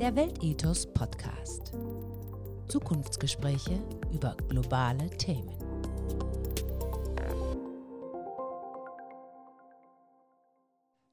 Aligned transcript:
Der 0.00 0.16
Weltethos 0.16 0.92
Podcast. 0.92 1.72
Zukunftsgespräche 2.66 3.80
über 4.12 4.36
globale 4.48 5.08
Themen. 5.10 5.56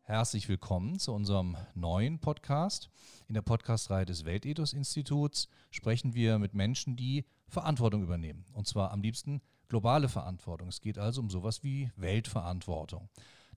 Herzlich 0.01 0.49
willkommen 0.49 0.97
zu 0.97 1.13
unserem 1.13 1.57
neuen 1.75 2.19
Podcast. 2.19 2.89
In 3.27 3.35
der 3.35 3.43
Podcastreihe 3.43 4.05
des 4.05 4.25
Weltethos 4.25 4.73
Instituts 4.73 5.47
sprechen 5.69 6.15
wir 6.15 6.39
mit 6.39 6.55
Menschen, 6.55 6.95
die 6.95 7.25
Verantwortung 7.47 8.01
übernehmen. 8.01 8.45
Und 8.53 8.67
zwar 8.67 8.91
am 8.91 9.03
liebsten 9.03 9.41
globale 9.69 10.09
Verantwortung. 10.09 10.69
Es 10.69 10.81
geht 10.81 10.97
also 10.97 11.21
um 11.21 11.29
sowas 11.29 11.61
wie 11.63 11.91
Weltverantwortung. 11.97 13.09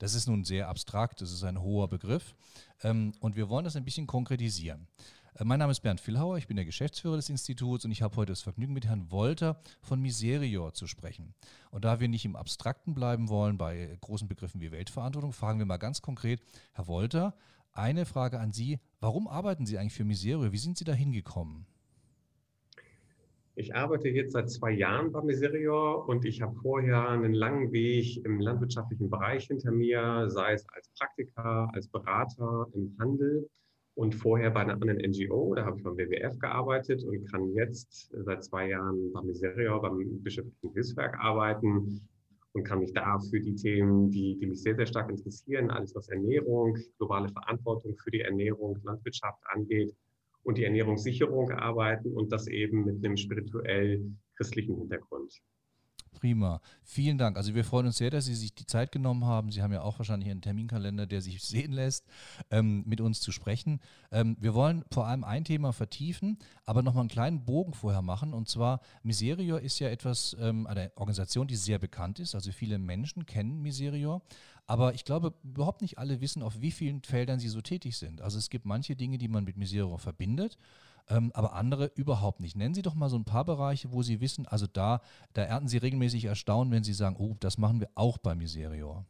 Das 0.04 0.12
ist 0.12 0.26
nun 0.26 0.44
sehr 0.44 0.68
abstrakt, 0.68 1.22
das 1.22 1.32
ist 1.32 1.44
ein 1.44 1.62
hoher 1.62 1.88
Begriff 1.88 2.34
ähm, 2.82 3.14
und 3.20 3.36
wir 3.36 3.48
wollen 3.48 3.64
das 3.64 3.74
ein 3.74 3.86
bisschen 3.86 4.06
konkretisieren. 4.06 4.86
Äh, 5.32 5.44
mein 5.44 5.58
Name 5.58 5.70
ist 5.70 5.80
Bernd 5.80 5.98
Villhauer, 5.98 6.36
ich 6.36 6.46
bin 6.46 6.56
der 6.56 6.66
Geschäftsführer 6.66 7.16
des 7.16 7.30
Instituts 7.30 7.86
und 7.86 7.90
ich 7.90 8.02
habe 8.02 8.14
heute 8.16 8.32
das 8.32 8.42
Vergnügen, 8.42 8.74
mit 8.74 8.84
Herrn 8.84 9.10
Wolter 9.10 9.62
von 9.80 10.02
Miserior 10.02 10.74
zu 10.74 10.86
sprechen. 10.86 11.32
Und 11.70 11.86
da 11.86 12.00
wir 12.00 12.08
nicht 12.08 12.26
im 12.26 12.36
Abstrakten 12.36 12.92
bleiben 12.92 13.30
wollen 13.30 13.56
bei 13.56 13.96
großen 14.02 14.28
Begriffen 14.28 14.60
wie 14.60 14.72
Weltverantwortung, 14.72 15.32
fragen 15.32 15.58
wir 15.58 15.64
mal 15.64 15.78
ganz 15.78 16.02
konkret, 16.02 16.42
Herr 16.74 16.86
Wolter, 16.86 17.34
eine 17.72 18.04
Frage 18.04 18.40
an 18.40 18.52
Sie. 18.52 18.80
Warum 19.00 19.26
arbeiten 19.26 19.64
Sie 19.64 19.78
eigentlich 19.78 19.94
für 19.94 20.04
Miserior? 20.04 20.52
Wie 20.52 20.58
sind 20.58 20.76
Sie 20.76 20.84
da 20.84 20.92
hingekommen? 20.92 21.64
Ich 23.56 23.72
arbeite 23.72 24.08
jetzt 24.08 24.32
seit 24.32 24.50
zwei 24.50 24.72
Jahren 24.72 25.12
bei 25.12 25.22
Miserior 25.22 26.08
und 26.08 26.24
ich 26.24 26.42
habe 26.42 26.56
vorher 26.56 27.08
einen 27.08 27.34
langen 27.34 27.70
Weg 27.70 28.24
im 28.24 28.40
landwirtschaftlichen 28.40 29.08
Bereich 29.08 29.46
hinter 29.46 29.70
mir, 29.70 30.28
sei 30.28 30.54
es 30.54 30.66
als 30.70 30.88
Praktiker, 30.98 31.70
als 31.72 31.86
Berater 31.86 32.66
im 32.74 32.96
Handel 32.98 33.48
und 33.94 34.16
vorher 34.16 34.50
bei 34.50 34.60
einer 34.60 34.72
anderen 34.72 34.98
NGO, 34.98 35.54
da 35.54 35.64
habe 35.66 35.78
ich 35.78 35.84
beim 35.84 35.96
WWF 35.96 36.36
gearbeitet 36.40 37.04
und 37.04 37.30
kann 37.30 37.52
jetzt 37.54 38.12
seit 38.24 38.42
zwei 38.42 38.70
Jahren 38.70 39.12
bei 39.12 39.22
Miserior, 39.22 39.80
beim 39.80 40.20
Bischöflichen 40.20 40.72
Hilfswerk 40.72 41.16
arbeiten 41.20 42.00
und 42.54 42.64
kann 42.64 42.80
mich 42.80 42.92
da 42.92 43.20
für 43.20 43.38
die 43.38 43.54
Themen, 43.54 44.10
die, 44.10 44.36
die 44.36 44.46
mich 44.46 44.62
sehr, 44.62 44.74
sehr 44.74 44.86
stark 44.86 45.10
interessieren, 45.10 45.70
alles 45.70 45.94
was 45.94 46.08
Ernährung, 46.08 46.76
globale 46.98 47.28
Verantwortung 47.28 47.96
für 47.98 48.10
die 48.10 48.22
Ernährung, 48.22 48.80
Landwirtschaft 48.82 49.40
angeht, 49.46 49.94
und 50.44 50.58
die 50.58 50.64
Ernährungssicherung 50.64 51.50
arbeiten 51.50 52.12
und 52.12 52.30
das 52.32 52.46
eben 52.46 52.84
mit 52.84 53.04
einem 53.04 53.16
spirituell 53.16 54.00
christlichen 54.36 54.76
Hintergrund. 54.76 55.42
Prima. 56.14 56.60
Vielen 56.82 57.18
Dank. 57.18 57.36
Also 57.36 57.54
wir 57.54 57.64
freuen 57.64 57.86
uns 57.86 57.98
sehr, 57.98 58.10
dass 58.10 58.24
Sie 58.24 58.34
sich 58.34 58.54
die 58.54 58.66
Zeit 58.66 58.92
genommen 58.92 59.26
haben. 59.26 59.50
Sie 59.50 59.62
haben 59.62 59.72
ja 59.72 59.82
auch 59.82 59.98
wahrscheinlich 59.98 60.30
einen 60.30 60.40
Terminkalender, 60.40 61.06
der 61.06 61.20
sich 61.20 61.42
sehen 61.44 61.72
lässt, 61.72 62.06
ähm, 62.50 62.84
mit 62.86 63.00
uns 63.00 63.20
zu 63.20 63.32
sprechen. 63.32 63.80
Ähm, 64.10 64.36
wir 64.40 64.54
wollen 64.54 64.84
vor 64.90 65.06
allem 65.06 65.24
ein 65.24 65.44
Thema 65.44 65.72
vertiefen, 65.72 66.38
aber 66.64 66.82
nochmal 66.82 67.02
einen 67.02 67.10
kleinen 67.10 67.44
Bogen 67.44 67.74
vorher 67.74 68.00
machen. 68.00 68.32
Und 68.32 68.48
zwar, 68.48 68.80
Miserior 69.02 69.60
ist 69.60 69.78
ja 69.80 69.88
etwas, 69.88 70.36
ähm, 70.40 70.66
eine 70.66 70.92
Organisation, 70.94 71.46
die 71.46 71.56
sehr 71.56 71.78
bekannt 71.78 72.20
ist. 72.20 72.34
Also 72.34 72.52
viele 72.52 72.78
Menschen 72.78 73.26
kennen 73.26 73.60
Miserior. 73.60 74.22
Aber 74.66 74.94
ich 74.94 75.04
glaube, 75.04 75.34
überhaupt 75.42 75.82
nicht 75.82 75.98
alle 75.98 76.20
wissen, 76.20 76.42
auf 76.42 76.60
wie 76.60 76.70
vielen 76.70 77.02
Feldern 77.02 77.38
sie 77.38 77.48
so 77.48 77.60
tätig 77.60 77.96
sind. 77.98 78.22
Also 78.22 78.38
es 78.38 78.48
gibt 78.48 78.64
manche 78.64 78.96
Dinge, 78.96 79.18
die 79.18 79.28
man 79.28 79.44
mit 79.44 79.56
Miserior 79.56 79.98
verbindet 79.98 80.56
ähm, 81.08 81.30
aber 81.34 81.54
andere 81.54 81.90
überhaupt 81.94 82.40
nicht. 82.40 82.56
Nennen 82.56 82.74
Sie 82.74 82.82
doch 82.82 82.94
mal 82.94 83.10
so 83.10 83.16
ein 83.16 83.24
paar 83.24 83.44
Bereiche, 83.44 83.92
wo 83.92 84.02
Sie 84.02 84.20
wissen, 84.20 84.46
also 84.46 84.66
da, 84.66 85.00
da 85.32 85.42
ernten 85.42 85.68
Sie 85.68 85.78
regelmäßig 85.78 86.24
Erstaunen, 86.24 86.72
wenn 86.72 86.84
Sie 86.84 86.94
sagen, 86.94 87.16
oh, 87.18 87.36
das 87.40 87.58
machen 87.58 87.80
wir 87.80 87.90
auch 87.94 88.18
bei 88.18 88.34
Miserior. 88.34 89.04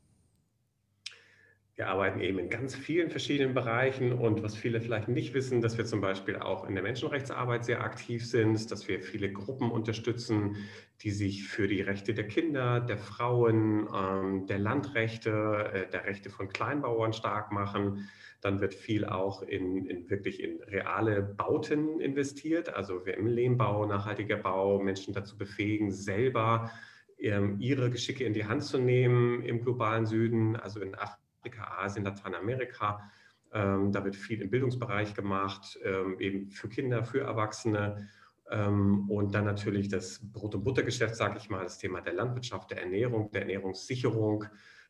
Wir 1.76 1.88
arbeiten 1.88 2.20
eben 2.20 2.38
in 2.38 2.50
ganz 2.50 2.76
vielen 2.76 3.10
verschiedenen 3.10 3.52
Bereichen 3.52 4.12
und 4.12 4.44
was 4.44 4.54
viele 4.54 4.80
vielleicht 4.80 5.08
nicht 5.08 5.34
wissen, 5.34 5.60
dass 5.60 5.76
wir 5.76 5.84
zum 5.84 6.00
Beispiel 6.00 6.36
auch 6.36 6.68
in 6.68 6.74
der 6.74 6.84
Menschenrechtsarbeit 6.84 7.64
sehr 7.64 7.82
aktiv 7.82 8.24
sind, 8.24 8.70
dass 8.70 8.86
wir 8.86 9.02
viele 9.02 9.32
Gruppen 9.32 9.72
unterstützen, 9.72 10.54
die 11.00 11.10
sich 11.10 11.48
für 11.48 11.66
die 11.66 11.80
Rechte 11.80 12.14
der 12.14 12.28
Kinder, 12.28 12.78
der 12.78 12.96
Frauen, 12.96 13.88
ähm, 13.92 14.46
der 14.46 14.60
Landrechte, 14.60 15.70
äh, 15.72 15.90
der 15.90 16.04
Rechte 16.04 16.30
von 16.30 16.48
Kleinbauern 16.48 17.12
stark 17.12 17.50
machen. 17.50 18.08
Dann 18.40 18.60
wird 18.60 18.74
viel 18.74 19.04
auch 19.04 19.42
in, 19.42 19.86
in 19.86 20.08
wirklich 20.08 20.40
in 20.40 20.62
reale 20.62 21.22
Bauten 21.22 21.98
investiert, 21.98 22.72
also 22.72 23.04
wir 23.04 23.16
im 23.16 23.26
Lehmbau, 23.26 23.84
nachhaltiger 23.84 24.36
Bau, 24.36 24.78
Menschen 24.78 25.12
dazu 25.12 25.36
befähigen, 25.36 25.90
selber 25.90 26.70
ähm, 27.18 27.56
ihre 27.58 27.90
Geschicke 27.90 28.22
in 28.22 28.32
die 28.32 28.44
Hand 28.44 28.62
zu 28.62 28.78
nehmen 28.78 29.42
im 29.42 29.60
globalen 29.60 30.06
Süden, 30.06 30.54
also 30.54 30.80
in 30.80 30.94
Afrika 30.94 31.24
Afrika, 31.44 31.82
Asien, 31.82 32.04
Lateinamerika. 32.04 33.10
Ähm, 33.52 33.92
da 33.92 34.02
wird 34.04 34.16
viel 34.16 34.40
im 34.40 34.50
Bildungsbereich 34.50 35.14
gemacht, 35.14 35.78
ähm, 35.84 36.18
eben 36.18 36.50
für 36.50 36.68
Kinder, 36.68 37.04
für 37.04 37.20
Erwachsene. 37.20 38.08
Ähm, 38.50 39.10
und 39.10 39.34
dann 39.34 39.44
natürlich 39.44 39.88
das 39.88 40.20
Brot- 40.32 40.54
und 40.54 40.64
Buttergeschäft, 40.64 41.14
sage 41.14 41.38
ich 41.38 41.50
mal, 41.50 41.62
das 41.62 41.78
Thema 41.78 42.00
der 42.00 42.14
Landwirtschaft, 42.14 42.70
der 42.70 42.82
Ernährung, 42.82 43.30
der 43.30 43.42
Ernährungssicherung. 43.42 44.44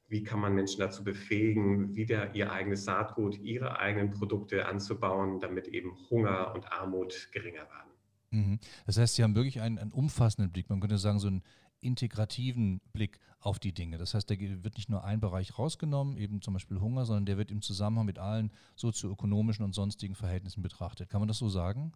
Wie 0.06 0.22
kann 0.22 0.38
man 0.38 0.54
Menschen 0.54 0.81
dazu 0.81 1.03
befähigen, 1.03 1.94
wieder 1.97 2.34
ihr 2.34 2.53
eigenes 2.53 2.84
Saatgut, 2.84 3.38
ihre 3.38 3.78
eigenen 3.81 4.10
Produkte 4.10 4.66
anzubauen, 4.66 5.41
damit 5.41 5.66
eben 5.66 5.97
Hunger 6.09 6.54
und 6.54 6.70
Armut 6.72 7.31
geringer 7.32 7.62
werden? 7.62 7.91
Mhm. 8.31 8.59
Das 8.87 8.97
heißt, 8.97 9.16
Sie 9.16 9.25
haben 9.25 9.34
wirklich 9.34 9.60
einen, 9.60 9.78
einen 9.78 9.93
umfassenden 9.93 10.53
Blick. 10.53 10.70
Man 10.70 10.81
könnte 10.81 10.98
sagen, 10.98 11.19
so 11.19 11.28
einen 11.28 11.43
integrativen 11.81 12.81
Blick 12.93 13.19
auf 13.44 13.59
die 13.59 13.72
Dinge. 13.72 13.99
Das 13.99 14.15
heißt, 14.15 14.31
da 14.31 14.34
wird 14.38 14.77
nicht 14.77 14.88
nur 14.88 15.05
ein 15.05 15.21
Bereich 15.21 15.59
rausgenommen, 15.59 16.16
eben 16.16 16.41
zum 16.41 16.55
Beispiel 16.55 16.81
Hunger, 16.81 17.05
sondern 17.05 17.27
der 17.27 17.37
wird 17.37 17.50
im 17.50 17.60
Zusammenhang 17.60 18.06
mit 18.06 18.19
allen 18.19 18.50
sozioökonomischen 18.75 19.65
und 19.65 19.75
sonstigen 19.75 20.15
Verhältnissen 20.15 20.62
betrachtet. 20.62 21.10
Kann 21.10 21.21
man 21.21 21.28
das 21.28 21.38
so 21.38 21.50
sagen? 21.50 21.93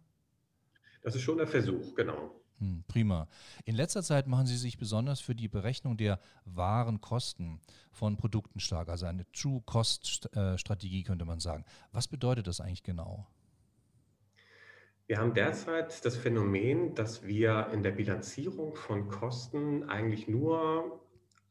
Das 1.01 1.15
ist 1.15 1.21
schon 1.21 1.37
der 1.37 1.47
Versuch, 1.47 1.95
genau. 1.95 2.35
Hm, 2.59 2.83
prima. 2.87 3.27
In 3.65 3.75
letzter 3.75 4.03
Zeit 4.03 4.27
machen 4.27 4.45
Sie 4.45 4.57
sich 4.57 4.77
besonders 4.77 5.21
für 5.21 5.33
die 5.33 5.47
Berechnung 5.47 5.97
der 5.97 6.19
wahren 6.45 7.01
Kosten 7.01 7.59
von 7.91 8.15
Produkten 8.17 8.59
stark, 8.59 8.89
also 8.89 9.07
eine 9.07 9.25
True 9.31 9.63
Cost 9.65 10.29
äh, 10.35 10.55
könnte 11.03 11.25
man 11.25 11.39
sagen. 11.39 11.65
Was 11.91 12.07
bedeutet 12.07 12.45
das 12.45 12.61
eigentlich 12.61 12.83
genau? 12.83 13.25
Wir 15.07 15.17
haben 15.17 15.33
derzeit 15.33 16.05
das 16.05 16.15
Phänomen, 16.15 16.93
dass 16.93 17.25
wir 17.25 17.69
in 17.73 17.81
der 17.81 17.91
Bilanzierung 17.91 18.75
von 18.75 19.07
Kosten 19.07 19.89
eigentlich 19.89 20.27
nur 20.27 21.01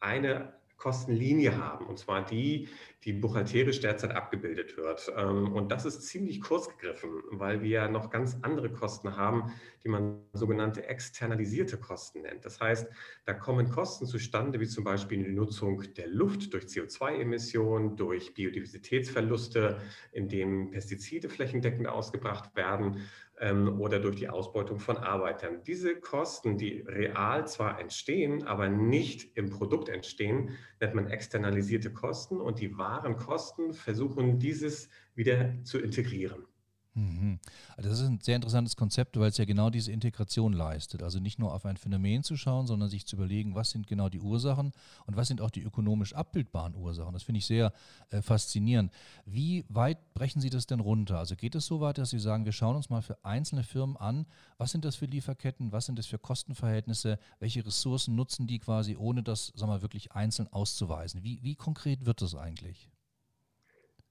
eine 0.01 0.59
Kostenlinie 0.79 1.59
haben, 1.59 1.87
und 1.87 1.99
zwar 1.99 2.25
die, 2.25 2.69
die 3.03 3.13
buchhalterisch 3.13 3.81
derzeit 3.81 4.13
abgebildet 4.13 4.77
wird. 4.77 5.13
Ähm, 5.17 5.53
und 5.53 5.73
das 5.73 5.85
ist 5.85 6.03
ziemlich 6.03 6.41
kurz 6.41 6.69
gegriffen, 6.69 7.11
weil 7.33 7.63
wir 7.63 7.89
noch 7.89 8.11
ganz 8.11 8.39
andere 8.43 8.71
Kosten 8.71 9.17
haben, 9.17 9.53
die 9.83 9.89
man 9.89 10.21
sogenannte 10.35 10.87
externalisierte 10.87 11.79
Kosten 11.79 12.23
nennt. 12.23 12.45
Das 12.45 12.61
heißt, 12.61 12.89
da 13.25 13.35
kommen 13.35 13.71
Kosten 13.71 14.07
zustande, 14.07 14.61
wie 14.61 14.69
zum 14.69 14.85
Beispiel 14.85 15.25
die 15.25 15.33
Nutzung 15.33 15.83
der 15.95 16.07
Luft 16.07 16.53
durch 16.55 16.67
CO2-Emissionen, 16.67 17.97
durch 17.97 18.35
Biodiversitätsverluste, 18.35 19.81
indem 20.13 20.71
Pestizide 20.71 21.29
flächendeckend 21.29 21.89
ausgebracht 21.89 22.55
werden 22.55 23.03
ähm, 23.41 23.81
oder 23.81 24.01
durch 24.01 24.17
die 24.17 24.29
Ausbeutung 24.29 24.79
von 24.79 24.97
Arbeitern. 24.97 25.63
Diese 25.67 25.97
Kosten, 25.97 26.59
die 26.59 26.81
real 26.87 27.47
zwar 27.47 27.81
entstehen, 27.81 28.47
aber 28.47 28.69
nicht 28.69 29.37
im 29.37 29.51
Produkt 29.51 29.89
entstehen, 29.89 30.57
nennt 30.81 30.95
man 30.95 31.09
externalisierte 31.09 31.93
Kosten 31.93 32.41
und 32.41 32.61
die 32.61 32.77
wahren 32.77 33.17
Kosten 33.17 33.73
versuchen 33.73 34.39
dieses 34.39 34.89
wieder 35.15 35.55
zu 35.65 35.79
integrieren. 35.79 36.47
Mhm. 36.95 37.39
Also 37.77 37.91
das 37.91 38.01
ist 38.01 38.09
ein 38.09 38.21
sehr 38.21 38.37
interessantes 38.37 38.75
Konzept, 38.75 39.19
weil 39.19 39.29
es 39.29 39.39
ja 39.39 39.45
genau 39.45 39.71
diese 39.71 39.93
Integration 39.93 40.53
leistet. 40.53 41.03
Also 41.03 41.21
nicht 41.21 41.39
nur 41.39 41.55
auf 41.55 41.65
ein 41.65 41.77
Phänomen 41.77 42.25
zu 42.25 42.37
schauen, 42.37 42.67
sondern 42.67 42.89
sich 42.89 43.07
zu 43.07 43.17
überlegen, 43.17 43.55
was 43.55 43.71
sind 43.71 43.87
genau 43.87 44.09
die 44.09 44.21
Ursachen 44.21 44.73
und 45.07 45.17
was 45.17 45.29
sind 45.29 45.41
auch 45.41 45.51
die 45.51 45.63
ökonomisch 45.63 46.15
abbildbaren 46.15 46.75
Ursachen. 46.75 47.13
Das 47.13 47.23
finde 47.23 47.39
ich 47.39 47.47
sehr 47.47 47.73
äh, 48.11 48.21
faszinierend. 48.21 48.93
Wie 49.25 49.65
weit 49.69 50.13
brechen 50.15 50.41
Sie 50.41 50.51
das 50.51 50.67
denn 50.67 50.81
runter? 50.81 51.19
Also 51.19 51.37
geht 51.37 51.55
es 51.55 51.67
so 51.67 51.81
weit, 51.81 51.99
dass 51.99 52.11
Sie 52.11 52.19
sagen, 52.19 52.45
wir 52.45 52.53
schauen 52.53 52.77
uns 52.77 52.91
mal 52.91 53.03
für 53.03 53.25
einzelne 53.25 53.63
Firmen 53.63 53.97
an, 53.97 54.27
was 54.57 54.73
sind 54.73 54.85
das 54.85 54.97
für 54.97 55.07
Lieferketten, 55.07 55.71
was 55.73 55.87
sind 55.87 55.99
das 55.99 56.07
für 56.07 56.19
Kostenverhältnisse, 56.19 57.19
welche 57.39 57.65
Ressourcen 57.65 58.17
nutzen 58.17 58.47
die 58.47 58.59
quasi, 58.59 58.97
ohne 58.97 59.23
das 59.23 59.53
sagen 59.55 59.71
wir, 59.71 59.83
wirklich 59.83 60.13
einzeln 60.13 60.49
auszuweisen? 60.49 61.23
Wie, 61.23 61.43
wie 61.43 61.55
konkret 61.55 62.07
wird 62.07 62.23
das 62.23 62.35
eigentlich? 62.35 62.91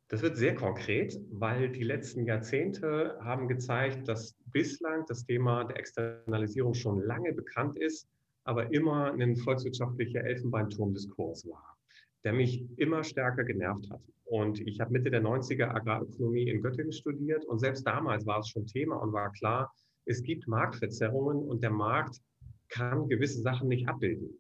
Das 0.10 0.22
wird 0.22 0.38
sehr 0.38 0.56
konkret, 0.56 1.20
weil 1.32 1.70
die 1.70 1.84
letzten 1.84 2.26
Jahrzehnte 2.26 3.18
haben 3.22 3.50
gezeigt, 3.50 4.08
dass 4.08 4.38
bislang 4.54 5.04
das 5.08 5.26
Thema 5.26 5.66
der 5.66 5.78
Externalisierung 5.78 6.74
schon 6.74 7.02
lange 7.02 7.34
bekannt 7.34 7.78
ist, 7.78 8.08
aber 8.46 8.72
immer 8.74 9.12
ein 9.12 9.36
volkswirtschaftlicher 9.36 10.24
Elfenbeinturmdiskurs 10.24 11.46
war, 11.50 11.78
der 12.24 12.32
mich 12.32 12.64
immer 12.78 13.04
stärker 13.04 13.44
genervt 13.44 13.90
hat. 13.90 14.02
Und 14.24 14.62
ich 14.62 14.80
habe 14.80 14.94
Mitte 14.94 15.12
der 15.12 15.22
90er 15.22 15.76
Agrarökonomie 15.76 16.50
in 16.50 16.62
Göttingen 16.62 16.94
studiert 16.94 17.44
und 17.46 17.60
selbst 17.60 17.86
damals 17.86 18.26
war 18.26 18.40
es 18.40 18.48
schon 18.48 18.66
Thema 18.66 18.96
und 18.96 19.12
war 19.12 19.32
klar, 19.34 19.74
es 20.06 20.24
gibt 20.24 20.48
Marktverzerrungen 20.48 21.38
und 21.38 21.62
der 21.62 21.72
Markt 21.72 22.22
kann 22.70 23.10
gewisse 23.10 23.42
Sachen 23.42 23.68
nicht 23.68 23.90
abbilden. 23.90 24.40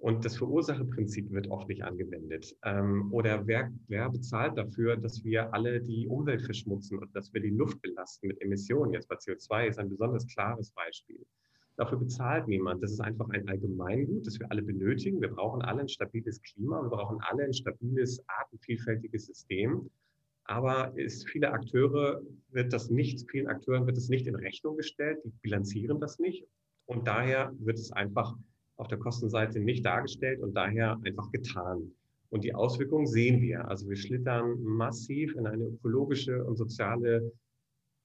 Und 0.00 0.24
das 0.24 0.38
Verursacherprinzip 0.38 1.30
wird 1.30 1.50
oft 1.50 1.68
nicht 1.68 1.84
angewendet. 1.84 2.56
Ähm, 2.64 3.12
oder 3.12 3.46
wer, 3.46 3.70
wer 3.88 4.08
bezahlt 4.08 4.56
dafür, 4.56 4.96
dass 4.96 5.22
wir 5.24 5.52
alle 5.52 5.82
die 5.82 6.08
Umwelt 6.08 6.40
verschmutzen 6.40 6.98
und 6.98 7.14
dass 7.14 7.34
wir 7.34 7.42
die 7.42 7.50
Luft 7.50 7.82
belasten 7.82 8.28
mit 8.28 8.40
Emissionen? 8.40 8.94
Jetzt 8.94 9.08
bei 9.08 9.16
CO2 9.16 9.66
ist 9.68 9.78
ein 9.78 9.90
besonders 9.90 10.26
klares 10.26 10.70
Beispiel. 10.70 11.26
Dafür 11.76 11.98
bezahlt 11.98 12.48
niemand. 12.48 12.82
Das 12.82 12.92
ist 12.92 13.00
einfach 13.00 13.28
ein 13.28 13.46
Allgemeingut, 13.46 14.26
das 14.26 14.40
wir 14.40 14.50
alle 14.50 14.62
benötigen. 14.62 15.20
Wir 15.20 15.28
brauchen 15.28 15.60
alle 15.60 15.82
ein 15.82 15.88
stabiles 15.88 16.40
Klima, 16.40 16.80
wir 16.80 16.88
brauchen 16.88 17.18
alle 17.20 17.44
ein 17.44 17.52
stabiles, 17.52 18.24
artenvielfältiges 18.26 19.26
System. 19.26 19.90
Aber 20.44 20.96
ist 20.96 21.28
viele 21.28 21.52
Akteure 21.52 22.22
wird 22.48 22.72
das 22.72 22.88
nicht, 22.88 23.30
vielen 23.30 23.48
Akteuren 23.48 23.86
wird 23.86 23.98
es 23.98 24.08
nicht 24.08 24.26
in 24.26 24.34
Rechnung 24.34 24.78
gestellt, 24.78 25.18
die 25.24 25.32
bilanzieren 25.42 26.00
das 26.00 26.18
nicht. 26.18 26.46
Und 26.86 27.06
daher 27.06 27.52
wird 27.58 27.78
es 27.78 27.92
einfach 27.92 28.34
auf 28.80 28.88
der 28.88 28.98
Kostenseite 28.98 29.60
nicht 29.60 29.84
dargestellt 29.84 30.40
und 30.40 30.54
daher 30.54 30.98
einfach 31.04 31.30
getan. 31.30 31.92
Und 32.30 32.44
die 32.44 32.54
Auswirkungen 32.54 33.06
sehen 33.06 33.42
wir. 33.42 33.68
Also 33.68 33.88
wir 33.88 33.96
schlittern 33.96 34.62
massiv 34.62 35.34
in 35.36 35.46
eine 35.46 35.64
ökologische 35.64 36.44
und 36.44 36.56
soziale 36.56 37.32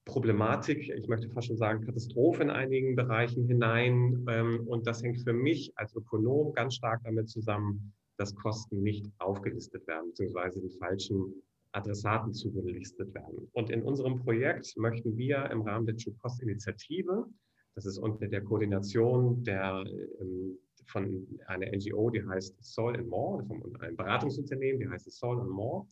Problematik, 0.04 0.88
ich 0.88 1.08
möchte 1.08 1.28
fast 1.30 1.48
schon 1.48 1.56
sagen 1.56 1.84
Katastrophe 1.84 2.42
in 2.42 2.50
einigen 2.50 2.94
Bereichen 2.94 3.46
hinein. 3.48 4.24
Ähm, 4.28 4.66
und 4.68 4.86
das 4.86 5.02
hängt 5.02 5.20
für 5.20 5.32
mich 5.32 5.72
als 5.76 5.96
Ökonom 5.96 6.52
ganz 6.52 6.74
stark 6.74 7.00
damit 7.04 7.28
zusammen, 7.28 7.92
dass 8.16 8.34
Kosten 8.34 8.82
nicht 8.82 9.10
aufgelistet 9.18 9.86
werden, 9.88 10.08
beziehungsweise 10.10 10.60
den 10.60 10.70
falschen 10.70 11.42
Adressaten 11.72 12.32
zugelistet 12.32 13.12
werden. 13.14 13.48
Und 13.52 13.70
in 13.70 13.82
unserem 13.82 14.16
Projekt 14.16 14.76
möchten 14.76 15.16
wir 15.16 15.50
im 15.50 15.62
Rahmen 15.62 15.86
der 15.86 15.96
True 15.96 16.14
Cost 16.22 16.40
Initiative, 16.40 17.26
das 17.74 17.84
ist 17.84 17.98
unter 17.98 18.28
der 18.28 18.42
Koordination 18.42 19.42
der 19.44 19.84
ähm, 20.20 20.56
von 20.86 21.26
einer 21.46 21.66
NGO, 21.66 22.10
die 22.10 22.26
heißt 22.26 22.62
Soul 22.64 22.96
and 22.96 23.08
More, 23.08 23.44
von 23.44 23.76
einem 23.80 23.96
Beratungsunternehmen, 23.96 24.80
die 24.80 24.88
heißt 24.88 25.10
Soul 25.10 25.40
and 25.40 25.50
More. 25.50 25.86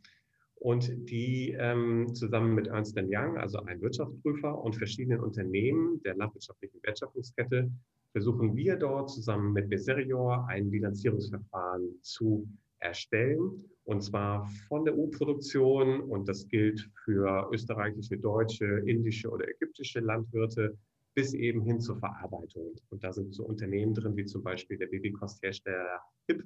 Und 0.57 1.11
die 1.11 1.55
ähm, 1.59 2.15
zusammen 2.15 2.55
mit 2.55 2.69
Ernst 2.69 2.97
Young, 2.97 3.37
also 3.37 3.59
einem 3.59 3.83
Wirtschaftsprüfer 3.83 4.57
und 4.63 4.77
verschiedenen 4.77 5.21
Unternehmen 5.21 6.01
der 6.05 6.17
landwirtschaftlichen 6.17 6.83
Wertschöpfungskette, 6.83 7.71
versuchen 8.13 8.55
wir 8.55 8.77
dort 8.77 9.11
zusammen 9.11 9.53
mit 9.53 9.69
Beserior 9.69 10.47
ein 10.49 10.71
Bilanzierungsverfahren 10.71 11.97
zu 12.01 12.49
erstellen. 12.79 13.65
Und 13.85 14.03
zwar 14.03 14.49
von 14.69 14.85
der 14.85 14.97
U-Produktion, 14.97 16.01
und 16.01 16.29
das 16.29 16.49
gilt 16.49 16.89
für 17.05 17.49
österreichische, 17.53 18.17
deutsche, 18.17 18.65
indische 18.87 19.29
oder 19.29 19.49
ägyptische 19.49 20.01
Landwirte, 20.01 20.79
bis 21.15 21.33
eben 21.33 21.63
hin 21.63 21.81
zur 21.81 21.97
Verarbeitung. 21.99 22.75
Und 22.91 23.05
da 23.05 23.13
sind 23.13 23.35
so 23.35 23.45
Unternehmen 23.45 23.95
drin, 23.95 24.17
wie 24.17 24.25
zum 24.25 24.43
Beispiel 24.43 24.77
der 24.77 24.89
Babykosthersteller 24.89 26.01
HIP 26.27 26.45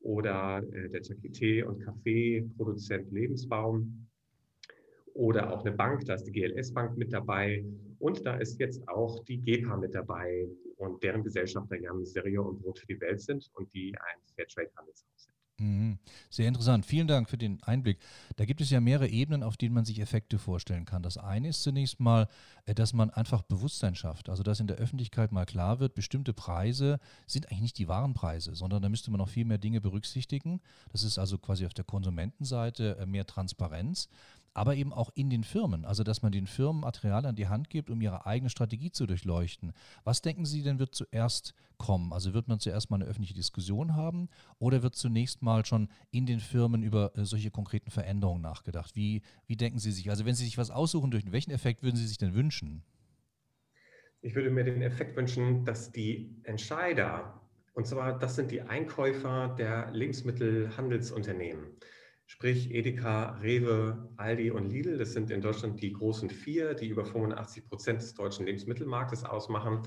oder 0.00 0.62
äh, 0.72 0.88
der 0.90 1.02
Tee- 1.02 1.62
und 1.62 1.80
Kaffeeproduzent 1.80 3.10
Lebensbaum 3.12 4.06
oder 5.14 5.52
auch 5.52 5.64
eine 5.64 5.72
Bank, 5.76 6.04
da 6.06 6.14
ist 6.14 6.24
die 6.24 6.32
GLS-Bank 6.32 6.96
mit 6.96 7.12
dabei 7.12 7.64
und 7.98 8.24
da 8.26 8.36
ist 8.36 8.58
jetzt 8.58 8.86
auch 8.88 9.22
die 9.24 9.38
GEPA 9.38 9.76
mit 9.76 9.94
dabei 9.94 10.48
und 10.76 11.02
deren 11.02 11.22
Gesellschafter 11.22 11.78
ja 11.78 11.92
Serio 12.02 12.48
und 12.48 12.62
Brot 12.62 12.80
für 12.80 12.86
die 12.86 13.00
Welt 13.00 13.20
sind 13.20 13.50
und 13.54 13.72
die 13.74 13.94
ein 13.94 14.18
Fairtrade-Handelshaus. 14.34 15.21
Sehr 16.30 16.48
interessant. 16.48 16.86
Vielen 16.86 17.06
Dank 17.06 17.28
für 17.28 17.38
den 17.38 17.62
Einblick. 17.62 17.98
Da 18.36 18.44
gibt 18.44 18.60
es 18.60 18.70
ja 18.70 18.80
mehrere 18.80 19.08
Ebenen, 19.08 19.42
auf 19.42 19.56
denen 19.56 19.74
man 19.74 19.84
sich 19.84 20.00
Effekte 20.00 20.38
vorstellen 20.38 20.84
kann. 20.84 21.02
Das 21.02 21.18
eine 21.18 21.48
ist 21.48 21.62
zunächst 21.62 22.00
mal, 22.00 22.28
äh, 22.66 22.74
dass 22.74 22.92
man 22.92 23.10
einfach 23.10 23.42
Bewusstsein 23.42 23.94
schafft. 23.94 24.28
Also, 24.28 24.42
dass 24.42 24.60
in 24.60 24.66
der 24.66 24.76
Öffentlichkeit 24.76 25.32
mal 25.32 25.46
klar 25.46 25.80
wird, 25.80 25.94
bestimmte 25.94 26.32
Preise 26.32 26.98
sind 27.26 27.46
eigentlich 27.46 27.62
nicht 27.62 27.78
die 27.78 27.88
wahren 27.88 28.14
Preise, 28.14 28.54
sondern 28.54 28.82
da 28.82 28.88
müsste 28.88 29.10
man 29.10 29.18
noch 29.18 29.28
viel 29.28 29.44
mehr 29.44 29.58
Dinge 29.58 29.80
berücksichtigen. 29.80 30.60
Das 30.90 31.02
ist 31.02 31.18
also 31.18 31.38
quasi 31.38 31.66
auf 31.66 31.74
der 31.74 31.84
Konsumentenseite 31.84 32.96
äh, 32.98 33.06
mehr 33.06 33.26
Transparenz 33.26 34.08
aber 34.54 34.76
eben 34.76 34.92
auch 34.92 35.10
in 35.14 35.30
den 35.30 35.44
Firmen. 35.44 35.84
Also, 35.84 36.02
dass 36.02 36.22
man 36.22 36.32
den 36.32 36.46
Firmen 36.46 36.82
Material 36.82 37.24
an 37.26 37.36
die 37.36 37.48
Hand 37.48 37.70
gibt, 37.70 37.90
um 37.90 38.00
ihre 38.00 38.26
eigene 38.26 38.50
Strategie 38.50 38.90
zu 38.90 39.06
durchleuchten. 39.06 39.72
Was 40.04 40.22
denken 40.22 40.44
Sie 40.44 40.62
denn 40.62 40.78
wird 40.78 40.94
zuerst 40.94 41.54
kommen? 41.78 42.12
Also, 42.12 42.34
wird 42.34 42.48
man 42.48 42.60
zuerst 42.60 42.90
mal 42.90 42.96
eine 42.96 43.06
öffentliche 43.06 43.34
Diskussion 43.34 43.94
haben 43.94 44.28
oder 44.58 44.82
wird 44.82 44.94
zunächst 44.94 45.42
mal 45.42 45.64
schon 45.64 45.88
in 46.10 46.26
den 46.26 46.40
Firmen 46.40 46.82
über 46.82 47.16
äh, 47.16 47.24
solche 47.24 47.50
konkreten 47.50 47.90
Veränderungen 47.90 48.42
nachgedacht? 48.42 48.94
Wie, 48.94 49.22
wie 49.46 49.56
denken 49.56 49.78
Sie 49.78 49.92
sich? 49.92 50.10
Also, 50.10 50.24
wenn 50.24 50.34
Sie 50.34 50.44
sich 50.44 50.58
was 50.58 50.70
aussuchen, 50.70 51.10
durch 51.10 51.30
welchen 51.30 51.50
Effekt 51.50 51.82
würden 51.82 51.96
Sie 51.96 52.06
sich 52.06 52.18
denn 52.18 52.34
wünschen? 52.34 52.82
Ich 54.20 54.34
würde 54.36 54.50
mir 54.50 54.64
den 54.64 54.82
Effekt 54.82 55.16
wünschen, 55.16 55.64
dass 55.64 55.90
die 55.90 56.36
Entscheider, 56.44 57.40
und 57.74 57.86
zwar 57.86 58.18
das 58.18 58.36
sind 58.36 58.52
die 58.52 58.62
Einkäufer 58.62 59.56
der 59.58 59.90
Lebensmittelhandelsunternehmen, 59.90 61.66
Sprich 62.32 62.74
Edeka, 62.74 63.38
Rewe, 63.42 64.08
Aldi 64.16 64.52
und 64.52 64.70
Lidl, 64.70 64.96
das 64.96 65.12
sind 65.12 65.30
in 65.30 65.42
Deutschland 65.42 65.82
die 65.82 65.92
großen 65.92 66.30
vier, 66.30 66.72
die 66.72 66.88
über 66.88 67.04
85 67.04 67.68
Prozent 67.68 68.00
des 68.00 68.14
deutschen 68.14 68.46
Lebensmittelmarktes 68.46 69.26
ausmachen. 69.26 69.82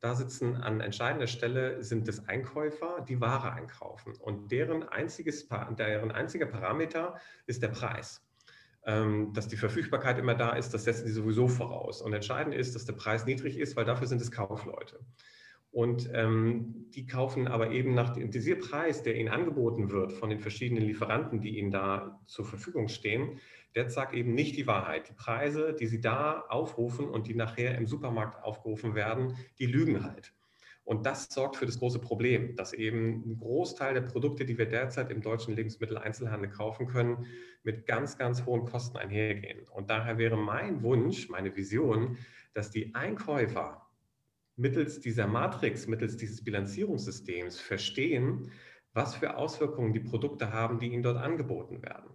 Da 0.00 0.14
sitzen 0.14 0.56
an 0.56 0.82
entscheidender 0.82 1.26
Stelle 1.26 1.82
sind 1.82 2.06
es 2.06 2.28
Einkäufer, 2.28 3.02
die 3.08 3.18
Ware 3.22 3.50
einkaufen. 3.54 4.14
Und 4.16 4.52
deren, 4.52 4.82
einziges, 4.82 5.48
deren 5.48 6.10
einziger 6.10 6.44
Parameter 6.44 7.14
ist 7.46 7.62
der 7.62 7.68
Preis. 7.68 8.22
Ähm, 8.84 9.32
dass 9.32 9.48
die 9.48 9.56
Verfügbarkeit 9.56 10.18
immer 10.18 10.34
da 10.34 10.50
ist, 10.50 10.74
das 10.74 10.84
setzen 10.84 11.06
sie 11.06 11.14
sowieso 11.14 11.48
voraus. 11.48 12.02
Und 12.02 12.12
entscheidend 12.12 12.54
ist, 12.54 12.74
dass 12.74 12.84
der 12.84 12.92
Preis 12.92 13.24
niedrig 13.24 13.56
ist, 13.56 13.74
weil 13.74 13.86
dafür 13.86 14.06
sind 14.06 14.20
es 14.20 14.30
Kaufleute. 14.30 15.00
Und 15.76 16.08
ähm, 16.14 16.86
die 16.94 17.06
kaufen 17.06 17.46
aber 17.46 17.70
eben 17.70 17.92
nach 17.92 18.14
dem 18.14 18.30
Preis, 18.60 19.02
der 19.02 19.14
ihnen 19.14 19.28
angeboten 19.28 19.90
wird 19.90 20.10
von 20.10 20.30
den 20.30 20.40
verschiedenen 20.40 20.82
Lieferanten, 20.82 21.42
die 21.42 21.58
ihnen 21.58 21.70
da 21.70 22.18
zur 22.24 22.46
Verfügung 22.46 22.88
stehen, 22.88 23.40
der 23.74 23.90
sagt 23.90 24.14
eben 24.14 24.32
nicht 24.32 24.56
die 24.56 24.66
Wahrheit. 24.66 25.10
Die 25.10 25.12
Preise, 25.12 25.76
die 25.78 25.86
sie 25.86 26.00
da 26.00 26.40
aufrufen 26.48 27.06
und 27.10 27.26
die 27.26 27.34
nachher 27.34 27.76
im 27.76 27.86
Supermarkt 27.86 28.42
aufgerufen 28.42 28.94
werden, 28.94 29.36
die 29.58 29.66
lügen 29.66 30.02
halt. 30.02 30.32
Und 30.84 31.04
das 31.04 31.26
sorgt 31.28 31.56
für 31.56 31.66
das 31.66 31.78
große 31.78 31.98
Problem, 31.98 32.56
dass 32.56 32.72
eben 32.72 33.32
ein 33.32 33.36
Großteil 33.36 33.92
der 33.92 34.00
Produkte, 34.00 34.46
die 34.46 34.56
wir 34.56 34.70
derzeit 34.70 35.10
im 35.10 35.20
deutschen 35.20 35.54
Lebensmitteleinzelhandel 35.54 36.48
kaufen 36.48 36.86
können, 36.86 37.26
mit 37.64 37.84
ganz, 37.84 38.16
ganz 38.16 38.46
hohen 38.46 38.64
Kosten 38.64 38.96
einhergehen. 38.96 39.68
Und 39.68 39.90
daher 39.90 40.16
wäre 40.16 40.38
mein 40.38 40.82
Wunsch, 40.82 41.28
meine 41.28 41.54
Vision, 41.54 42.16
dass 42.54 42.70
die 42.70 42.94
Einkäufer 42.94 43.85
mittels 44.56 45.00
dieser 45.00 45.26
Matrix, 45.26 45.86
mittels 45.86 46.16
dieses 46.16 46.42
Bilanzierungssystems 46.42 47.60
verstehen, 47.60 48.50
was 48.92 49.14
für 49.14 49.36
Auswirkungen 49.36 49.92
die 49.92 50.00
Produkte 50.00 50.52
haben, 50.52 50.78
die 50.78 50.86
ihnen 50.86 51.02
dort 51.02 51.18
angeboten 51.18 51.82
werden. 51.82 52.10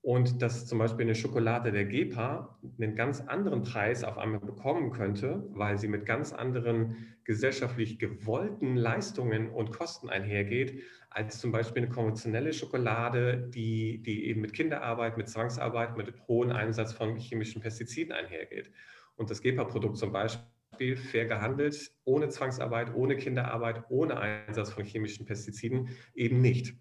Und 0.00 0.40
dass 0.40 0.66
zum 0.66 0.78
Beispiel 0.78 1.04
eine 1.04 1.16
Schokolade 1.16 1.72
der 1.72 1.84
GEPA 1.84 2.56
einen 2.80 2.94
ganz 2.94 3.20
anderen 3.20 3.62
Preis 3.62 4.04
auf 4.04 4.16
einmal 4.16 4.40
bekommen 4.40 4.92
könnte, 4.92 5.44
weil 5.50 5.76
sie 5.76 5.88
mit 5.88 6.06
ganz 6.06 6.32
anderen 6.32 6.96
gesellschaftlich 7.24 7.98
gewollten 7.98 8.76
Leistungen 8.76 9.50
und 9.50 9.72
Kosten 9.72 10.08
einhergeht, 10.08 10.82
als 11.10 11.40
zum 11.40 11.50
Beispiel 11.50 11.82
eine 11.82 11.92
konventionelle 11.92 12.52
Schokolade, 12.52 13.50
die, 13.52 14.00
die 14.02 14.26
eben 14.26 14.40
mit 14.40 14.52
Kinderarbeit, 14.52 15.18
mit 15.18 15.28
Zwangsarbeit, 15.28 15.96
mit 15.96 16.14
hohem 16.28 16.52
Einsatz 16.52 16.92
von 16.92 17.16
chemischen 17.16 17.60
Pestiziden 17.60 18.12
einhergeht. 18.12 18.70
Und 19.16 19.30
das 19.30 19.42
GEPA-Produkt 19.42 19.96
zum 19.96 20.12
Beispiel 20.12 20.46
Beispiel 20.78 20.96
fair 20.96 21.26
gehandelt, 21.26 21.90
ohne 22.04 22.28
Zwangsarbeit, 22.28 22.94
ohne 22.94 23.16
Kinderarbeit, 23.16 23.84
ohne 23.88 24.18
Einsatz 24.18 24.70
von 24.70 24.84
chemischen 24.84 25.26
Pestiziden 25.26 25.88
eben 26.14 26.40
nicht. 26.40 26.76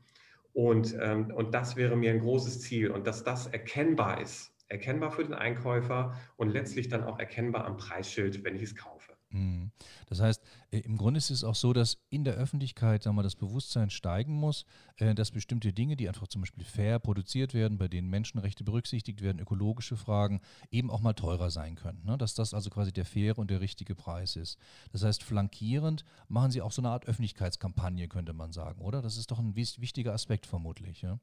Und, 0.54 0.96
ähm, 1.02 1.32
und 1.34 1.54
das 1.54 1.76
wäre 1.76 1.96
mir 1.96 2.12
ein 2.12 2.20
großes 2.20 2.62
Ziel 2.62 2.92
und 2.92 3.08
dass 3.08 3.24
das 3.24 3.48
erkennbar 3.48 4.22
ist, 4.22 4.54
erkennbar 4.68 5.12
für 5.12 5.24
den 5.24 5.34
Einkäufer 5.34 6.16
und 6.36 6.50
letztlich 6.50 6.90
dann 6.90 7.04
auch 7.04 7.18
erkennbar 7.20 7.66
am 7.66 7.78
Preisschild, 7.78 8.44
wenn 8.44 8.56
ich 8.56 8.62
es 8.64 8.76
kaufe. 8.76 8.97
Mhm. 9.30 9.72
Das 10.08 10.22
heißt, 10.22 10.42
äh, 10.72 10.80
im 10.80 10.98
Grunde 10.98 11.18
ist 11.18 11.30
es 11.30 11.44
auch 11.44 11.56
so, 11.56 11.74
dass 11.74 11.98
in 12.10 12.24
der 12.24 12.36
Öffentlichkeit 12.36 13.04
sagen 13.04 13.18
wir, 13.18 13.24
das 13.24 13.36
Bewusstsein 13.36 13.90
steigen 13.90 14.34
muss, 14.34 14.66
äh, 14.98 15.14
dass 15.14 15.32
bestimmte 15.32 15.74
Dinge, 15.74 15.98
die 15.98 16.08
einfach 16.08 16.28
zum 16.28 16.42
Beispiel 16.42 16.64
fair 16.64 17.00
produziert 17.00 17.54
werden, 17.54 17.78
bei 17.78 17.88
denen 17.88 18.10
Menschenrechte 18.10 18.64
berücksichtigt 18.64 19.22
werden, 19.22 19.40
ökologische 19.40 19.98
Fragen, 19.98 20.42
eben 20.72 20.90
auch 20.90 21.02
mal 21.02 21.14
teurer 21.14 21.50
sein 21.50 21.76
können. 21.76 22.04
Ne? 22.06 22.18
Dass 22.18 22.36
das 22.36 22.54
also 22.54 22.70
quasi 22.70 22.94
der 22.94 23.06
faire 23.06 23.38
und 23.38 23.52
der 23.52 23.60
richtige 23.60 23.96
Preis 23.96 24.36
ist. 24.36 24.58
Das 24.92 25.04
heißt, 25.04 25.24
flankierend 25.24 26.06
machen 26.30 26.52
Sie 26.52 26.62
auch 26.62 26.72
so 26.72 26.82
eine 26.82 26.90
Art 26.90 27.06
Öffentlichkeitskampagne, 27.06 28.08
könnte 28.08 28.34
man 28.34 28.54
sagen, 28.54 28.82
oder? 28.82 29.02
Das 29.02 29.18
ist 29.18 29.32
doch 29.32 29.40
ein 29.40 29.56
wichtiger 29.56 30.14
Aspekt 30.14 30.46
vermutlich. 30.46 31.02
Ja? 31.02 31.20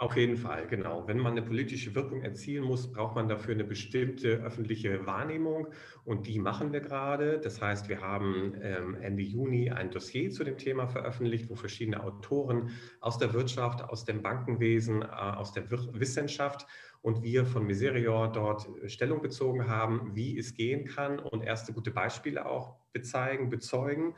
Auf 0.00 0.16
jeden 0.16 0.38
Fall, 0.38 0.66
genau. 0.66 1.06
Wenn 1.06 1.18
man 1.18 1.32
eine 1.32 1.42
politische 1.42 1.94
Wirkung 1.94 2.22
erzielen 2.22 2.64
muss, 2.64 2.90
braucht 2.90 3.16
man 3.16 3.28
dafür 3.28 3.52
eine 3.52 3.64
bestimmte 3.64 4.28
öffentliche 4.42 5.04
Wahrnehmung 5.04 5.68
und 6.06 6.26
die 6.26 6.38
machen 6.38 6.72
wir 6.72 6.80
gerade. 6.80 7.38
Das 7.38 7.60
heißt, 7.60 7.90
wir 7.90 8.00
haben 8.00 8.54
ähm, 8.62 8.94
Ende 8.94 9.22
Juni 9.22 9.70
ein 9.70 9.90
Dossier 9.90 10.30
zu 10.30 10.42
dem 10.42 10.56
Thema 10.56 10.86
veröffentlicht, 10.86 11.50
wo 11.50 11.54
verschiedene 11.54 12.02
Autoren 12.02 12.70
aus 13.00 13.18
der 13.18 13.34
Wirtschaft, 13.34 13.82
aus 13.82 14.06
dem 14.06 14.22
Bankenwesen, 14.22 15.02
äh, 15.02 15.04
aus 15.04 15.52
der 15.52 15.70
Wissenschaft 15.70 16.66
und 17.02 17.22
wir 17.22 17.44
von 17.44 17.66
Miserior 17.66 18.32
dort 18.32 18.70
Stellung 18.86 19.20
bezogen 19.20 19.68
haben, 19.68 20.12
wie 20.14 20.38
es 20.38 20.54
gehen 20.54 20.86
kann 20.86 21.18
und 21.18 21.42
erste 21.44 21.74
gute 21.74 21.90
Beispiele 21.90 22.46
auch 22.46 22.78
bezeigen, 22.94 23.50
bezeugen. 23.50 24.14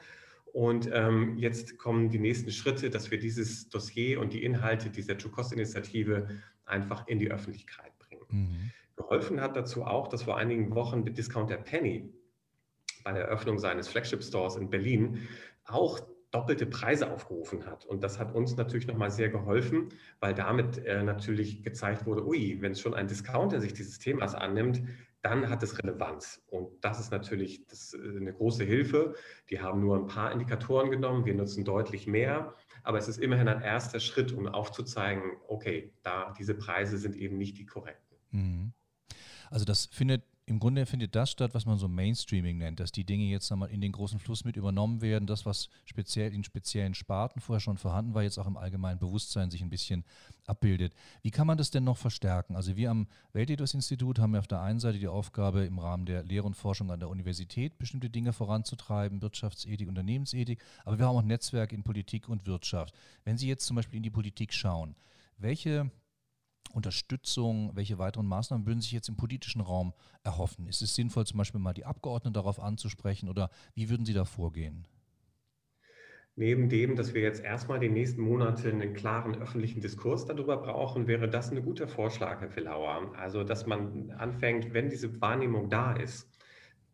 Und 0.52 0.90
ähm, 0.92 1.38
jetzt 1.38 1.78
kommen 1.78 2.10
die 2.10 2.18
nächsten 2.18 2.50
Schritte, 2.50 2.90
dass 2.90 3.10
wir 3.10 3.18
dieses 3.18 3.70
Dossier 3.70 4.20
und 4.20 4.34
die 4.34 4.44
Inhalte 4.44 4.90
dieser 4.90 5.16
True 5.16 5.32
Cost 5.32 5.52
Initiative 5.52 6.28
einfach 6.66 7.06
in 7.06 7.18
die 7.18 7.30
Öffentlichkeit 7.30 7.98
bringen. 7.98 8.24
Mhm. 8.28 8.70
Geholfen 8.96 9.40
hat 9.40 9.56
dazu 9.56 9.84
auch, 9.84 10.08
dass 10.08 10.24
vor 10.24 10.36
einigen 10.36 10.74
Wochen 10.74 11.04
der 11.04 11.14
Discounter 11.14 11.56
Penny 11.56 12.12
bei 13.02 13.12
der 13.12 13.24
Eröffnung 13.24 13.58
seines 13.58 13.88
Flagship 13.88 14.22
Stores 14.22 14.56
in 14.56 14.68
Berlin 14.68 15.26
auch 15.64 16.00
doppelte 16.30 16.66
Preise 16.66 17.10
aufgerufen 17.10 17.66
hat. 17.66 17.84
Und 17.84 18.02
das 18.02 18.18
hat 18.18 18.34
uns 18.34 18.56
natürlich 18.56 18.86
nochmal 18.86 19.10
sehr 19.10 19.28
geholfen, 19.28 19.90
weil 20.20 20.34
damit 20.34 20.84
äh, 20.84 21.02
natürlich 21.02 21.62
gezeigt 21.62 22.06
wurde, 22.06 22.26
ui, 22.26 22.58
wenn 22.60 22.72
es 22.72 22.80
schon 22.80 22.94
ein 22.94 23.06
Discounter 23.06 23.60
sich 23.60 23.74
dieses 23.74 23.98
Themas 23.98 24.34
annimmt, 24.34 24.82
dann 25.22 25.48
hat 25.48 25.62
es 25.62 25.78
Relevanz. 25.78 26.42
Und 26.48 26.84
das 26.84 27.00
ist 27.00 27.10
natürlich 27.10 27.66
das, 27.68 27.94
äh, 27.94 27.98
eine 27.98 28.32
große 28.32 28.64
Hilfe. 28.64 29.14
Die 29.50 29.60
haben 29.60 29.80
nur 29.80 29.96
ein 29.96 30.06
paar 30.06 30.32
Indikatoren 30.32 30.90
genommen, 30.90 31.24
wir 31.24 31.34
nutzen 31.34 31.64
deutlich 31.64 32.06
mehr, 32.06 32.54
aber 32.82 32.98
es 32.98 33.08
ist 33.08 33.18
immerhin 33.18 33.48
ein 33.48 33.62
erster 33.62 34.00
Schritt, 34.00 34.32
um 34.32 34.46
aufzuzeigen, 34.46 35.36
okay, 35.46 35.92
da 36.02 36.34
diese 36.38 36.54
Preise 36.54 36.98
sind 36.98 37.16
eben 37.16 37.38
nicht 37.38 37.58
die 37.58 37.66
korrekten. 37.66 38.16
Mhm. 38.30 38.72
Also 39.50 39.64
das 39.64 39.86
findet 39.86 40.24
im 40.44 40.58
Grunde 40.58 40.86
findet 40.86 41.14
das 41.14 41.30
statt, 41.30 41.54
was 41.54 41.66
man 41.66 41.78
so 41.78 41.86
Mainstreaming 41.86 42.58
nennt, 42.58 42.80
dass 42.80 42.90
die 42.90 43.04
Dinge 43.04 43.24
jetzt 43.24 43.50
einmal 43.52 43.70
in 43.70 43.80
den 43.80 43.92
großen 43.92 44.18
Fluss 44.18 44.44
mit 44.44 44.56
übernommen 44.56 45.00
werden. 45.00 45.26
Das, 45.26 45.46
was 45.46 45.68
speziell 45.84 46.34
in 46.34 46.42
speziellen 46.42 46.94
Sparten 46.94 47.40
vorher 47.40 47.60
schon 47.60 47.78
vorhanden 47.78 48.14
war, 48.14 48.24
jetzt 48.24 48.38
auch 48.38 48.48
im 48.48 48.56
allgemeinen 48.56 48.98
Bewusstsein 48.98 49.50
sich 49.50 49.62
ein 49.62 49.70
bisschen 49.70 50.04
abbildet. 50.46 50.94
Wie 51.22 51.30
kann 51.30 51.46
man 51.46 51.58
das 51.58 51.70
denn 51.70 51.84
noch 51.84 51.96
verstärken? 51.96 52.56
Also 52.56 52.76
wir 52.76 52.90
am 52.90 53.06
Weltethos-Institut 53.32 54.18
haben 54.18 54.34
ja 54.34 54.40
auf 54.40 54.48
der 54.48 54.60
einen 54.60 54.80
Seite 54.80 54.98
die 54.98 55.06
Aufgabe, 55.06 55.64
im 55.64 55.78
Rahmen 55.78 56.06
der 56.06 56.24
Lehre 56.24 56.46
und 56.46 56.56
Forschung 56.56 56.90
an 56.90 56.98
der 56.98 57.08
Universität 57.08 57.78
bestimmte 57.78 58.10
Dinge 58.10 58.32
voranzutreiben, 58.32 59.22
Wirtschaftsethik, 59.22 59.88
Unternehmensethik, 59.88 60.60
aber 60.84 60.98
wir 60.98 61.06
haben 61.06 61.16
auch 61.16 61.22
Netzwerk 61.22 61.72
in 61.72 61.84
Politik 61.84 62.28
und 62.28 62.46
Wirtschaft. 62.46 62.94
Wenn 63.24 63.38
Sie 63.38 63.46
jetzt 63.46 63.64
zum 63.64 63.76
Beispiel 63.76 63.98
in 63.98 64.02
die 64.02 64.10
Politik 64.10 64.52
schauen, 64.52 64.96
welche 65.38 65.90
Unterstützung, 66.72 67.70
welche 67.74 67.98
weiteren 67.98 68.26
Maßnahmen 68.26 68.66
würden 68.66 68.80
sich 68.80 68.92
jetzt 68.92 69.08
im 69.08 69.16
politischen 69.16 69.60
Raum 69.60 69.92
erhoffen? 70.22 70.66
Ist 70.66 70.82
es 70.82 70.94
sinnvoll, 70.94 71.26
zum 71.26 71.38
Beispiel 71.38 71.60
mal 71.60 71.74
die 71.74 71.84
Abgeordneten 71.84 72.34
darauf 72.34 72.60
anzusprechen 72.60 73.28
oder 73.28 73.50
wie 73.74 73.90
würden 73.90 74.06
Sie 74.06 74.14
da 74.14 74.24
vorgehen? 74.24 74.86
Neben 76.34 76.70
dem, 76.70 76.96
dass 76.96 77.12
wir 77.12 77.20
jetzt 77.20 77.44
erstmal 77.44 77.78
die 77.78 77.90
nächsten 77.90 78.22
Monate 78.22 78.70
einen 78.70 78.94
klaren 78.94 79.34
öffentlichen 79.34 79.82
Diskurs 79.82 80.24
darüber 80.24 80.56
brauchen, 80.56 81.06
wäre 81.06 81.28
das 81.28 81.50
ein 81.50 81.62
guter 81.62 81.86
Vorschlag, 81.86 82.40
Herr 82.40 82.50
Villauer. 82.50 83.12
Also, 83.18 83.44
dass 83.44 83.66
man 83.66 84.10
anfängt, 84.12 84.72
wenn 84.72 84.88
diese 84.88 85.20
Wahrnehmung 85.20 85.68
da 85.68 85.92
ist, 85.92 86.26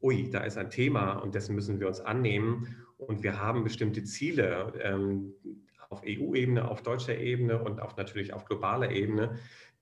ui, 0.03 0.29
da 0.29 0.41
ist 0.41 0.59
ein 0.59 0.71
Thema 0.71 1.13
und 1.13 1.37
dessen 1.37 1.55
müssen 1.55 1.79
wir 1.79 1.87
uns 1.87 2.01
annehmen 2.01 2.77
und 2.97 3.23
wir 3.23 3.41
haben 3.41 3.63
bestimmte 3.63 4.03
Ziele 4.03 4.73
ähm, 4.83 5.35
auf 5.89 6.03
EU-Ebene, 6.05 6.69
auf 6.69 6.83
deutscher 6.83 7.17
Ebene 7.17 7.63
und 7.63 7.81
auch 7.81 7.97
natürlich 7.97 8.33
auf 8.33 8.45
globaler 8.45 8.91
Ebene, 8.91 9.39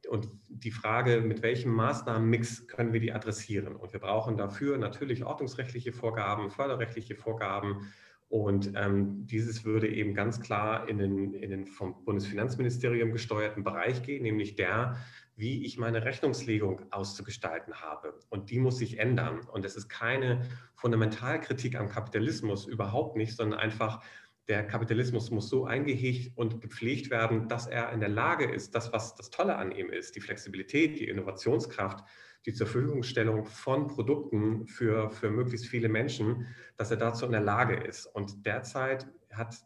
und 0.09 0.29
die 0.49 0.71
Frage, 0.71 1.21
mit 1.21 1.43
welchem 1.43 1.73
Maßnahmenmix 1.73 2.67
können 2.67 2.93
wir 2.93 3.01
die 3.01 3.13
adressieren? 3.13 3.77
Und 3.77 3.93
wir 3.93 4.01
brauchen 4.01 4.37
dafür 4.37 4.79
natürlich 4.79 5.25
ordnungsrechtliche 5.25 5.93
Vorgaben, 5.93 6.51
förderrechtliche 6.51 7.15
Vorgaben. 7.15 7.93
Und 8.29 8.73
ähm, 8.75 9.27
dieses 9.27 9.65
würde 9.65 9.89
eben 9.89 10.15
ganz 10.15 10.41
klar 10.41 10.89
in 10.89 10.99
den, 10.99 11.35
in 11.35 11.51
den 11.51 11.67
vom 11.67 12.05
Bundesfinanzministerium 12.05 13.13
gesteuerten 13.13 13.63
Bereich 13.63 14.03
gehen, 14.03 14.23
nämlich 14.23 14.57
der, 14.57 14.97
wie 15.37 15.65
ich 15.65 15.79
meine 15.79 16.05
Rechnungslegung 16.05 16.81
auszugestalten 16.91 17.75
habe. 17.75 18.19
Und 18.31 18.51
die 18.51 18.59
muss 18.59 18.79
sich 18.79 18.99
ändern. 18.99 19.41
Und 19.53 19.65
es 19.65 19.77
ist 19.77 19.89
keine 19.89 20.43
Fundamentalkritik 20.75 21.77
am 21.77 21.89
Kapitalismus, 21.89 22.67
überhaupt 22.67 23.17
nicht, 23.17 23.37
sondern 23.37 23.61
einfach 23.61 24.03
der 24.49 24.65
Kapitalismus 24.67 25.31
muss 25.31 25.49
so 25.49 25.65
eingehegt 25.65 26.37
und 26.37 26.61
gepflegt 26.61 27.11
werden, 27.11 27.49
dass 27.49 27.67
er 27.67 27.93
in 27.93 28.01
der 28.01 28.09
Lage 28.09 28.45
ist, 28.45 28.75
das, 28.75 28.93
was 28.93 29.15
das 29.17 29.31
Tolle 29.31 29.57
an 29.57 29.73
ihm 29.73 29.91
ist, 29.91 30.15
die 30.15 30.21
Flexibilität, 30.21 30.99
die 31.01 31.09
Innovationskraft, 31.09 32.05
die 32.47 32.55
zur 32.55 32.69
Verfügungstellung 32.69 33.45
von 33.45 33.89
Produkten 33.89 34.67
für, 34.69 35.11
für 35.11 35.31
möglichst 35.31 35.67
viele 35.67 35.89
Menschen, 35.89 36.47
dass 36.77 36.93
er 36.93 36.97
dazu 36.97 37.27
in 37.27 37.33
der 37.33 37.41
Lage 37.41 37.75
ist. 37.75 38.07
Und 38.07 38.47
derzeit 38.47 39.07
hat 39.33 39.57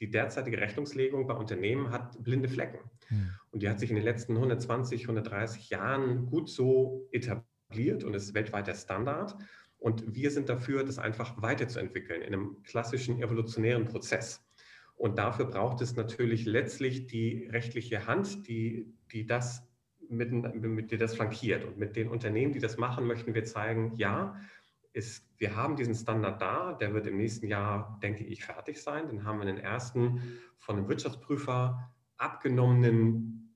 die 0.00 0.10
derzeitige 0.10 0.58
Rechnungslegung 0.58 1.26
bei 1.26 1.34
Unternehmen 1.34 1.90
hat 1.90 2.22
blinde 2.24 2.48
Flecken. 2.48 2.78
Hm. 3.08 3.30
Und 3.50 3.62
die 3.62 3.68
hat 3.68 3.78
sich 3.78 3.90
in 3.90 3.96
den 3.96 4.04
letzten 4.04 4.34
120, 4.36 5.02
130 5.02 5.68
Jahren 5.68 6.24
gut 6.26 6.48
so 6.48 7.06
etabliert 7.12 8.04
und 8.04 8.14
ist 8.14 8.32
weltweit 8.32 8.66
der 8.66 8.74
Standard. 8.74 9.36
Und 9.80 10.14
wir 10.14 10.30
sind 10.30 10.48
dafür, 10.48 10.84
das 10.84 10.98
einfach 10.98 11.40
weiterzuentwickeln 11.42 12.22
in 12.22 12.34
einem 12.34 12.62
klassischen 12.62 13.20
evolutionären 13.20 13.86
Prozess. 13.86 14.46
Und 14.94 15.18
dafür 15.18 15.46
braucht 15.46 15.80
es 15.80 15.96
natürlich 15.96 16.44
letztlich 16.44 17.06
die 17.06 17.48
rechtliche 17.50 18.06
Hand, 18.06 18.46
die, 18.46 18.92
die 19.10 19.26
das 19.26 19.66
mit, 20.10 20.30
mit 20.30 20.90
die 20.90 20.98
das 20.98 21.14
flankiert. 21.14 21.64
Und 21.64 21.78
mit 21.78 21.96
den 21.96 22.08
Unternehmen, 22.08 22.52
die 22.52 22.58
das 22.58 22.76
machen, 22.76 23.06
möchten 23.06 23.34
wir 23.34 23.44
zeigen, 23.44 23.96
ja, 23.96 24.38
ist, 24.92 25.24
wir 25.38 25.56
haben 25.56 25.76
diesen 25.76 25.94
Standard 25.94 26.42
da, 26.42 26.72
der 26.74 26.92
wird 26.92 27.06
im 27.06 27.16
nächsten 27.16 27.46
Jahr, 27.46 27.98
denke 28.02 28.24
ich, 28.24 28.44
fertig 28.44 28.82
sein. 28.82 29.06
Dann 29.06 29.24
haben 29.24 29.38
wir 29.38 29.46
den 29.46 29.58
ersten 29.58 30.38
von 30.58 30.76
einem 30.76 30.88
Wirtschaftsprüfer 30.88 31.90
abgenommenen 32.18 33.49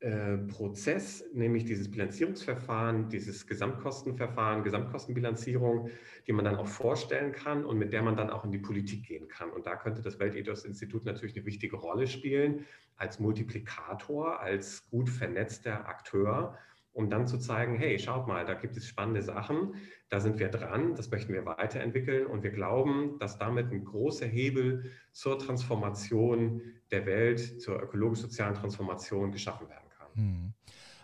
Prozess, 0.00 1.24
nämlich 1.32 1.64
dieses 1.64 1.90
Bilanzierungsverfahren, 1.90 3.08
dieses 3.08 3.48
Gesamtkostenverfahren, 3.48 4.62
Gesamtkostenbilanzierung, 4.62 5.90
die 6.28 6.32
man 6.32 6.44
dann 6.44 6.54
auch 6.54 6.68
vorstellen 6.68 7.32
kann 7.32 7.64
und 7.64 7.78
mit 7.78 7.92
der 7.92 8.02
man 8.02 8.16
dann 8.16 8.30
auch 8.30 8.44
in 8.44 8.52
die 8.52 8.60
Politik 8.60 9.04
gehen 9.06 9.26
kann. 9.26 9.50
Und 9.50 9.66
da 9.66 9.74
könnte 9.74 10.00
das 10.00 10.20
Weltethos-Institut 10.20 11.04
natürlich 11.04 11.34
eine 11.36 11.46
wichtige 11.46 11.76
Rolle 11.76 12.06
spielen 12.06 12.64
als 12.96 13.18
Multiplikator, 13.18 14.38
als 14.40 14.88
gut 14.88 15.10
vernetzter 15.10 15.88
Akteur, 15.88 16.56
um 16.92 17.10
dann 17.10 17.26
zu 17.26 17.38
zeigen, 17.38 17.74
hey, 17.74 17.98
schaut 17.98 18.28
mal, 18.28 18.44
da 18.44 18.54
gibt 18.54 18.76
es 18.76 18.86
spannende 18.86 19.22
Sachen, 19.22 19.74
da 20.10 20.20
sind 20.20 20.38
wir 20.38 20.48
dran, 20.48 20.94
das 20.94 21.10
möchten 21.10 21.32
wir 21.32 21.44
weiterentwickeln 21.44 22.26
und 22.26 22.44
wir 22.44 22.50
glauben, 22.50 23.18
dass 23.18 23.38
damit 23.38 23.72
ein 23.72 23.84
großer 23.84 24.26
Hebel 24.26 24.92
zur 25.10 25.40
Transformation 25.40 26.62
der 26.92 27.04
Welt, 27.04 27.60
zur 27.60 27.82
ökologisch-sozialen 27.82 28.54
Transformation 28.54 29.32
geschaffen 29.32 29.68
werden. 29.68 29.87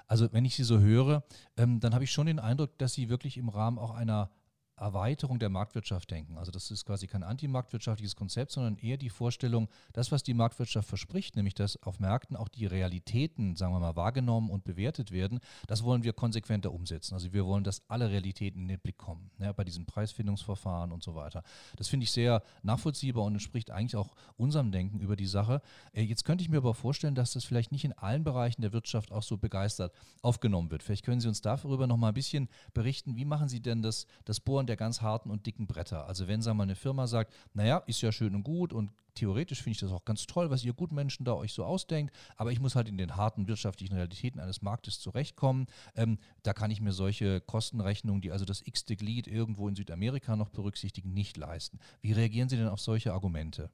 Also 0.06 0.32
wenn 0.32 0.44
ich 0.44 0.54
Sie 0.56 0.64
so 0.64 0.80
höre, 0.80 1.24
ähm, 1.56 1.80
dann 1.80 1.94
habe 1.94 2.04
ich 2.04 2.12
schon 2.12 2.26
den 2.26 2.38
Eindruck, 2.38 2.78
dass 2.78 2.94
Sie 2.94 3.08
wirklich 3.08 3.36
im 3.36 3.48
Rahmen 3.48 3.78
auch 3.78 3.94
einer 3.94 4.30
Erweiterung 4.76 5.38
der 5.38 5.48
Marktwirtschaft 5.48 6.10
denken. 6.10 6.36
Also 6.36 6.50
das 6.50 6.70
ist 6.70 6.84
quasi 6.84 7.06
kein 7.06 7.22
antimarktwirtschaftliches 7.22 8.16
Konzept, 8.16 8.52
sondern 8.52 8.76
eher 8.76 8.96
die 8.96 9.10
Vorstellung, 9.10 9.68
das, 9.92 10.10
was 10.10 10.22
die 10.22 10.34
Marktwirtschaft 10.34 10.88
verspricht, 10.88 11.36
nämlich 11.36 11.54
dass 11.54 11.80
auf 11.82 12.00
Märkten 12.00 12.36
auch 12.36 12.48
die 12.48 12.66
Realitäten, 12.66 13.56
sagen 13.56 13.72
wir 13.72 13.80
mal, 13.80 13.96
wahrgenommen 13.96 14.50
und 14.50 14.64
bewertet 14.64 15.12
werden, 15.12 15.40
das 15.68 15.84
wollen 15.84 16.02
wir 16.02 16.12
konsequenter 16.12 16.72
umsetzen. 16.72 17.14
Also 17.14 17.32
wir 17.32 17.46
wollen, 17.46 17.64
dass 17.64 17.88
alle 17.88 18.10
Realitäten 18.10 18.62
in 18.62 18.68
den 18.68 18.80
Blick 18.80 18.98
kommen, 18.98 19.30
ja, 19.38 19.52
bei 19.52 19.64
diesen 19.64 19.86
Preisfindungsverfahren 19.86 20.90
und 20.92 21.02
so 21.02 21.14
weiter. 21.14 21.42
Das 21.76 21.88
finde 21.88 22.04
ich 22.04 22.10
sehr 22.10 22.42
nachvollziehbar 22.62 23.24
und 23.24 23.34
entspricht 23.34 23.70
eigentlich 23.70 23.96
auch 23.96 24.14
unserem 24.36 24.72
Denken 24.72 25.00
über 25.00 25.16
die 25.16 25.26
Sache. 25.26 25.62
Äh, 25.92 26.02
jetzt 26.02 26.24
könnte 26.24 26.42
ich 26.42 26.50
mir 26.50 26.58
aber 26.58 26.74
vorstellen, 26.74 27.14
dass 27.14 27.32
das 27.32 27.44
vielleicht 27.44 27.72
nicht 27.72 27.84
in 27.84 27.92
allen 27.92 28.24
Bereichen 28.24 28.62
der 28.62 28.72
Wirtschaft 28.72 29.12
auch 29.12 29.22
so 29.22 29.36
begeistert 29.36 29.92
aufgenommen 30.22 30.70
wird. 30.70 30.82
Vielleicht 30.82 31.04
können 31.04 31.20
Sie 31.20 31.28
uns 31.28 31.40
darüber 31.40 31.86
noch 31.86 31.96
mal 31.96 32.08
ein 32.08 32.14
bisschen 32.14 32.48
berichten. 32.72 33.16
Wie 33.16 33.24
machen 33.24 33.48
Sie 33.48 33.60
denn 33.60 33.82
das, 33.82 34.06
das 34.24 34.40
Bohren 34.40 34.63
Bauern 34.64 34.66
der 34.66 34.76
ganz 34.76 35.02
harten 35.02 35.30
und 35.30 35.46
dicken 35.46 35.66
Bretter. 35.66 36.06
Also 36.06 36.26
wenn, 36.26 36.42
sagen 36.42 36.56
mal, 36.56 36.64
eine 36.64 36.74
Firma 36.74 37.06
sagt, 37.06 37.32
naja, 37.52 37.82
ist 37.86 38.00
ja 38.00 38.12
schön 38.12 38.34
und 38.34 38.44
gut 38.44 38.72
und 38.72 38.90
theoretisch 39.14 39.62
finde 39.62 39.74
ich 39.74 39.80
das 39.80 39.92
auch 39.92 40.04
ganz 40.04 40.26
toll, 40.26 40.50
was 40.50 40.64
ihr 40.64 40.72
Gutmenschen 40.72 41.24
da 41.24 41.34
euch 41.34 41.52
so 41.52 41.64
ausdenkt, 41.64 42.14
aber 42.36 42.50
ich 42.50 42.60
muss 42.60 42.74
halt 42.74 42.88
in 42.88 42.98
den 42.98 43.16
harten 43.16 43.46
wirtschaftlichen 43.46 43.94
Realitäten 43.94 44.40
eines 44.40 44.62
Marktes 44.62 44.98
zurechtkommen. 44.98 45.66
Ähm, 45.94 46.18
da 46.42 46.52
kann 46.52 46.70
ich 46.70 46.80
mir 46.80 46.92
solche 46.92 47.40
Kostenrechnungen, 47.40 48.22
die 48.22 48.32
also 48.32 48.44
das 48.44 48.62
x-te 48.66 48.96
Glied 48.96 49.26
irgendwo 49.28 49.68
in 49.68 49.76
Südamerika 49.76 50.34
noch 50.34 50.48
berücksichtigen, 50.48 51.12
nicht 51.12 51.36
leisten. 51.36 51.78
Wie 52.00 52.12
reagieren 52.12 52.48
Sie 52.48 52.56
denn 52.56 52.68
auf 52.68 52.80
solche 52.80 53.12
Argumente? 53.12 53.70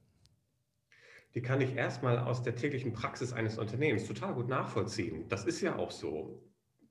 die 1.33 1.41
kann 1.41 1.61
ich 1.61 1.77
erstmal 1.77 2.19
aus 2.19 2.43
der 2.43 2.55
täglichen 2.57 2.91
Praxis 2.91 3.31
eines 3.31 3.57
Unternehmens 3.57 4.05
total 4.05 4.33
gut 4.33 4.49
nachvollziehen. 4.49 5.29
Das 5.29 5.45
ist 5.45 5.61
ja 5.61 5.77
auch 5.77 5.89
so. 5.89 6.43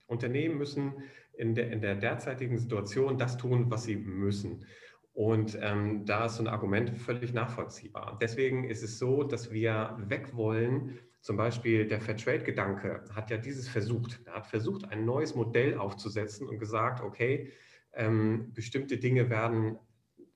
Unternehmen 0.07 0.57
müssen 0.57 0.95
in 1.40 1.54
der, 1.54 1.70
in 1.70 1.80
der 1.80 1.94
derzeitigen 1.94 2.59
Situation 2.59 3.16
das 3.16 3.38
tun, 3.38 3.70
was 3.70 3.85
sie 3.85 3.97
müssen. 3.97 4.64
Und 5.12 5.59
ähm, 5.61 6.04
da 6.04 6.26
ist 6.26 6.37
so 6.37 6.42
ein 6.42 6.49
Argument 6.49 6.97
völlig 6.97 7.32
nachvollziehbar. 7.32 8.18
Deswegen 8.20 8.64
ist 8.64 8.82
es 8.82 8.99
so, 8.99 9.25
dass 9.25 9.50
wir 9.50 9.97
weg 10.06 10.37
wollen. 10.37 10.99
Zum 11.20 11.37
Beispiel 11.37 11.87
der 11.87 12.00
Fairtrade-Gedanke 12.00 13.04
hat 13.14 13.30
ja 13.30 13.38
dieses 13.38 13.68
versucht. 13.68 14.20
Er 14.26 14.35
hat 14.35 14.47
versucht, 14.47 14.90
ein 14.90 15.04
neues 15.04 15.35
Modell 15.35 15.76
aufzusetzen 15.76 16.47
und 16.47 16.59
gesagt, 16.59 17.02
okay, 17.02 17.50
ähm, 17.92 18.52
bestimmte 18.54 18.99
Dinge 18.99 19.30
werden 19.30 19.78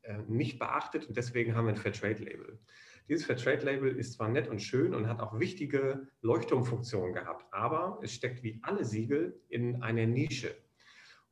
äh, 0.02 0.18
nicht 0.26 0.58
beachtet 0.58 1.06
und 1.06 1.16
deswegen 1.16 1.54
haben 1.54 1.66
wir 1.66 1.74
ein 1.74 1.76
Fairtrade-Label. 1.76 2.58
Dieses 3.08 3.26
Fairtrade-Label 3.26 3.96
ist 3.96 4.14
zwar 4.14 4.28
nett 4.28 4.48
und 4.48 4.60
schön 4.60 4.94
und 4.94 5.08
hat 5.08 5.20
auch 5.20 5.38
wichtige 5.38 6.08
Leuchtturmfunktionen 6.22 7.12
gehabt, 7.12 7.44
aber 7.52 8.00
es 8.02 8.12
steckt 8.12 8.42
wie 8.42 8.58
alle 8.62 8.84
Siegel 8.84 9.40
in 9.48 9.82
einer 9.82 10.06
Nische. 10.06 10.54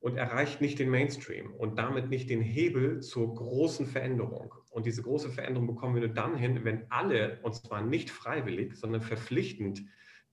Und 0.03 0.17
erreicht 0.17 0.61
nicht 0.61 0.81
den 0.81 0.91
Mainstream 0.91 1.53
und 1.55 1.79
damit 1.79 2.11
nicht 2.11 2.29
den 2.29 2.43
Hebel 2.43 3.01
zur 3.01 3.35
großen 3.37 3.87
Veränderung. 3.87 4.53
Und 4.71 4.85
diese 4.85 5.03
große 5.03 5.31
Veränderung 5.31 5.69
bekommen 5.69 5.95
wir 5.95 6.03
nur 6.03 6.15
dann 6.15 6.37
hin, 6.37 6.65
wenn 6.65 6.91
alle, 6.91 7.39
und 7.43 7.55
zwar 7.55 7.83
nicht 7.83 8.11
freiwillig, 8.11 8.75
sondern 8.75 9.01
verpflichtend 9.01 9.85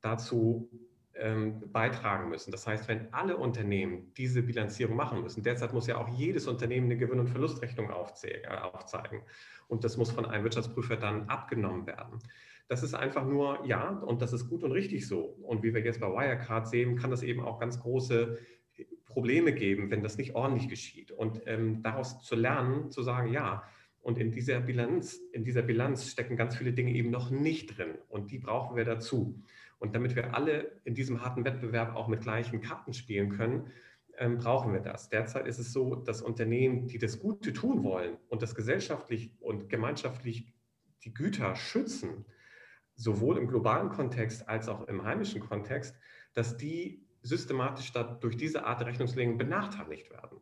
dazu 0.02 0.72
ähm, 1.14 1.62
beitragen 1.72 2.30
müssen. 2.30 2.50
Das 2.50 2.66
heißt, 2.66 2.88
wenn 2.88 3.14
alle 3.14 3.38
Unternehmen 3.38 4.12
diese 4.18 4.42
Bilanzierung 4.42 4.96
machen 4.96 5.22
müssen, 5.22 5.44
derzeit 5.44 5.72
muss 5.72 5.86
ja 5.86 5.98
auch 5.98 6.10
jedes 6.18 6.48
Unternehmen 6.48 6.88
eine 6.88 6.98
Gewinn- 6.98 7.20
und 7.20 7.30
Verlustrechnung 7.30 7.90
äh, 7.90 8.48
aufzeigen. 8.48 9.22
Und 9.68 9.84
das 9.84 9.98
muss 9.98 10.10
von 10.10 10.26
einem 10.26 10.46
Wirtschaftsprüfer 10.46 10.98
dann 10.98 11.30
abgenommen 11.30 11.86
werden. 11.86 12.18
Das 12.70 12.82
ist 12.82 12.96
einfach 12.96 13.26
nur, 13.26 13.66
ja, 13.66 13.90
und 13.90 14.24
das 14.24 14.34
ist 14.34 14.50
gut 14.50 14.64
und 14.64 14.72
richtig 14.72 15.08
so. 15.08 15.38
Und 15.44 15.62
wie 15.62 15.76
wir 15.76 15.84
jetzt 15.84 16.00
bei 16.00 16.08
Wirecard 16.08 16.68
sehen, 16.68 16.96
kann 16.96 17.12
das 17.12 17.22
eben 17.22 17.42
auch 17.42 17.60
ganz 17.60 17.80
große 17.80 18.40
Probleme 19.10 19.54
geben, 19.54 19.92
wenn 19.92 20.02
das 20.02 20.18
nicht 20.18 20.36
ordentlich 20.36 20.70
geschieht. 20.70 21.12
Und 21.12 21.42
ähm, 21.46 21.84
daraus 21.84 22.24
zu 22.24 22.36
lernen, 22.36 22.92
zu 22.92 23.04
sagen, 23.04 23.34
ja, 23.34 23.64
und 24.02 24.18
in 24.18 24.32
dieser 24.32 24.62
Bilanz, 24.62 25.20
in 25.34 25.44
dieser 25.44 25.62
Bilanz 25.62 26.10
stecken 26.10 26.38
ganz 26.38 26.56
viele 26.56 26.72
Dinge 26.72 26.94
eben 26.94 27.10
noch 27.10 27.30
nicht 27.30 27.78
drin. 27.78 27.98
Und 28.08 28.32
die 28.32 28.40
brauchen 28.40 28.78
wir 28.78 28.86
dazu. 28.86 29.44
Und 29.78 29.96
damit 29.96 30.16
wir 30.16 30.34
alle 30.34 30.80
in 30.86 30.94
diesem 30.94 31.22
harten 31.24 31.44
Wettbewerb 31.44 31.96
auch 31.96 32.08
mit 32.08 32.22
gleichen 32.22 32.62
Karten 32.62 32.94
spielen 32.94 33.30
können, 33.30 33.72
ähm, 34.18 34.38
brauchen 34.38 34.74
wir 34.74 34.82
das. 34.82 35.10
Derzeit 35.10 35.48
ist 35.48 35.60
es 35.60 35.74
so, 35.74 35.96
dass 35.96 36.22
Unternehmen, 36.22 36.88
die 36.88 36.98
das 36.98 37.20
Gute 37.20 37.54
tun 37.54 37.84
wollen 37.84 38.18
und 38.28 38.42
das 38.42 38.56
gesellschaftlich 38.56 39.34
und 39.40 39.70
gemeinschaftlich 39.70 40.54
die 41.04 41.14
Güter 41.14 41.56
schützen, 41.56 42.26
sowohl 42.96 43.38
im 43.38 43.48
globalen 43.48 43.90
Kontext 43.90 44.48
als 44.50 44.68
auch 44.68 44.88
im 44.88 45.04
heimischen 45.04 45.40
Kontext, 45.40 45.96
dass 46.34 46.58
die 46.58 47.06
systematisch 47.22 47.92
durch 48.22 48.38
diese 48.38 48.66
Art 48.66 48.80
der 48.80 48.88
Rechnungslegung 48.88 49.38
benachteiligt 49.38 50.10
werden. 50.12 50.40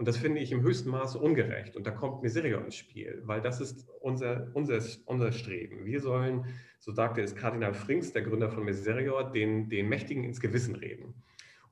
Und 0.00 0.08
das 0.08 0.16
finde 0.16 0.40
ich 0.40 0.50
im 0.50 0.62
höchsten 0.62 0.88
Maße 0.88 1.18
ungerecht. 1.18 1.76
Und 1.76 1.86
da 1.86 1.90
kommt 1.90 2.22
Miserio 2.22 2.58
ins 2.60 2.76
Spiel, 2.76 3.20
weil 3.26 3.42
das 3.42 3.60
ist 3.60 3.86
unser, 4.00 4.50
unser, 4.54 4.80
unser 5.04 5.30
Streben. 5.30 5.84
Wir 5.84 6.00
sollen, 6.00 6.46
so 6.78 6.90
sagte 6.90 7.20
es 7.20 7.34
Kardinal 7.34 7.74
Frings, 7.74 8.10
der 8.12 8.22
Gründer 8.22 8.48
von 8.48 8.64
Miserio, 8.64 9.22
den, 9.22 9.68
den 9.68 9.90
Mächtigen 9.90 10.24
ins 10.24 10.40
Gewissen 10.40 10.74
reden. 10.74 11.14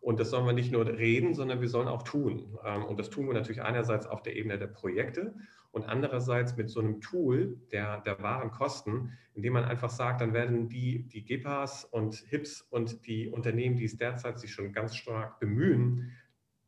Und 0.01 0.21
das 0.21 0.31
sollen 0.31 0.47
wir 0.47 0.53
nicht 0.53 0.73
nur 0.73 0.87
reden, 0.87 1.35
sondern 1.35 1.61
wir 1.61 1.69
sollen 1.69 1.89
auch 1.89 2.03
tun. 2.03 2.59
Ähm, 2.65 2.85
und 2.85 2.99
das 2.99 3.11
tun 3.11 3.27
wir 3.27 3.35
natürlich 3.35 3.63
einerseits 3.63 4.07
auf 4.07 4.23
der 4.23 4.37
Ebene 4.37 4.59
der 4.59 4.69
Projekte 4.69 5.35
und 5.71 5.89
andererseits 5.89 6.57
mit 6.57 6.71
so 6.71 6.81
einem 6.81 7.01
Tool 7.01 7.61
der, 7.73 8.01
der 8.01 8.23
wahren 8.23 8.51
Kosten, 8.51 9.13
indem 9.35 9.53
man 9.55 9.65
einfach 9.65 9.91
sagt, 9.91 10.21
dann 10.21 10.33
werden 10.33 10.69
die, 10.69 11.07
die 11.09 11.25
GEPAs 11.25 11.85
und 11.85 12.15
HIPs 12.29 12.63
und 12.63 13.07
die 13.07 13.29
Unternehmen, 13.29 13.77
die 13.77 13.85
es 13.85 13.97
derzeit 13.97 14.39
sich 14.39 14.53
schon 14.53 14.73
ganz 14.73 14.97
stark 14.97 15.41
bemühen, 15.41 16.13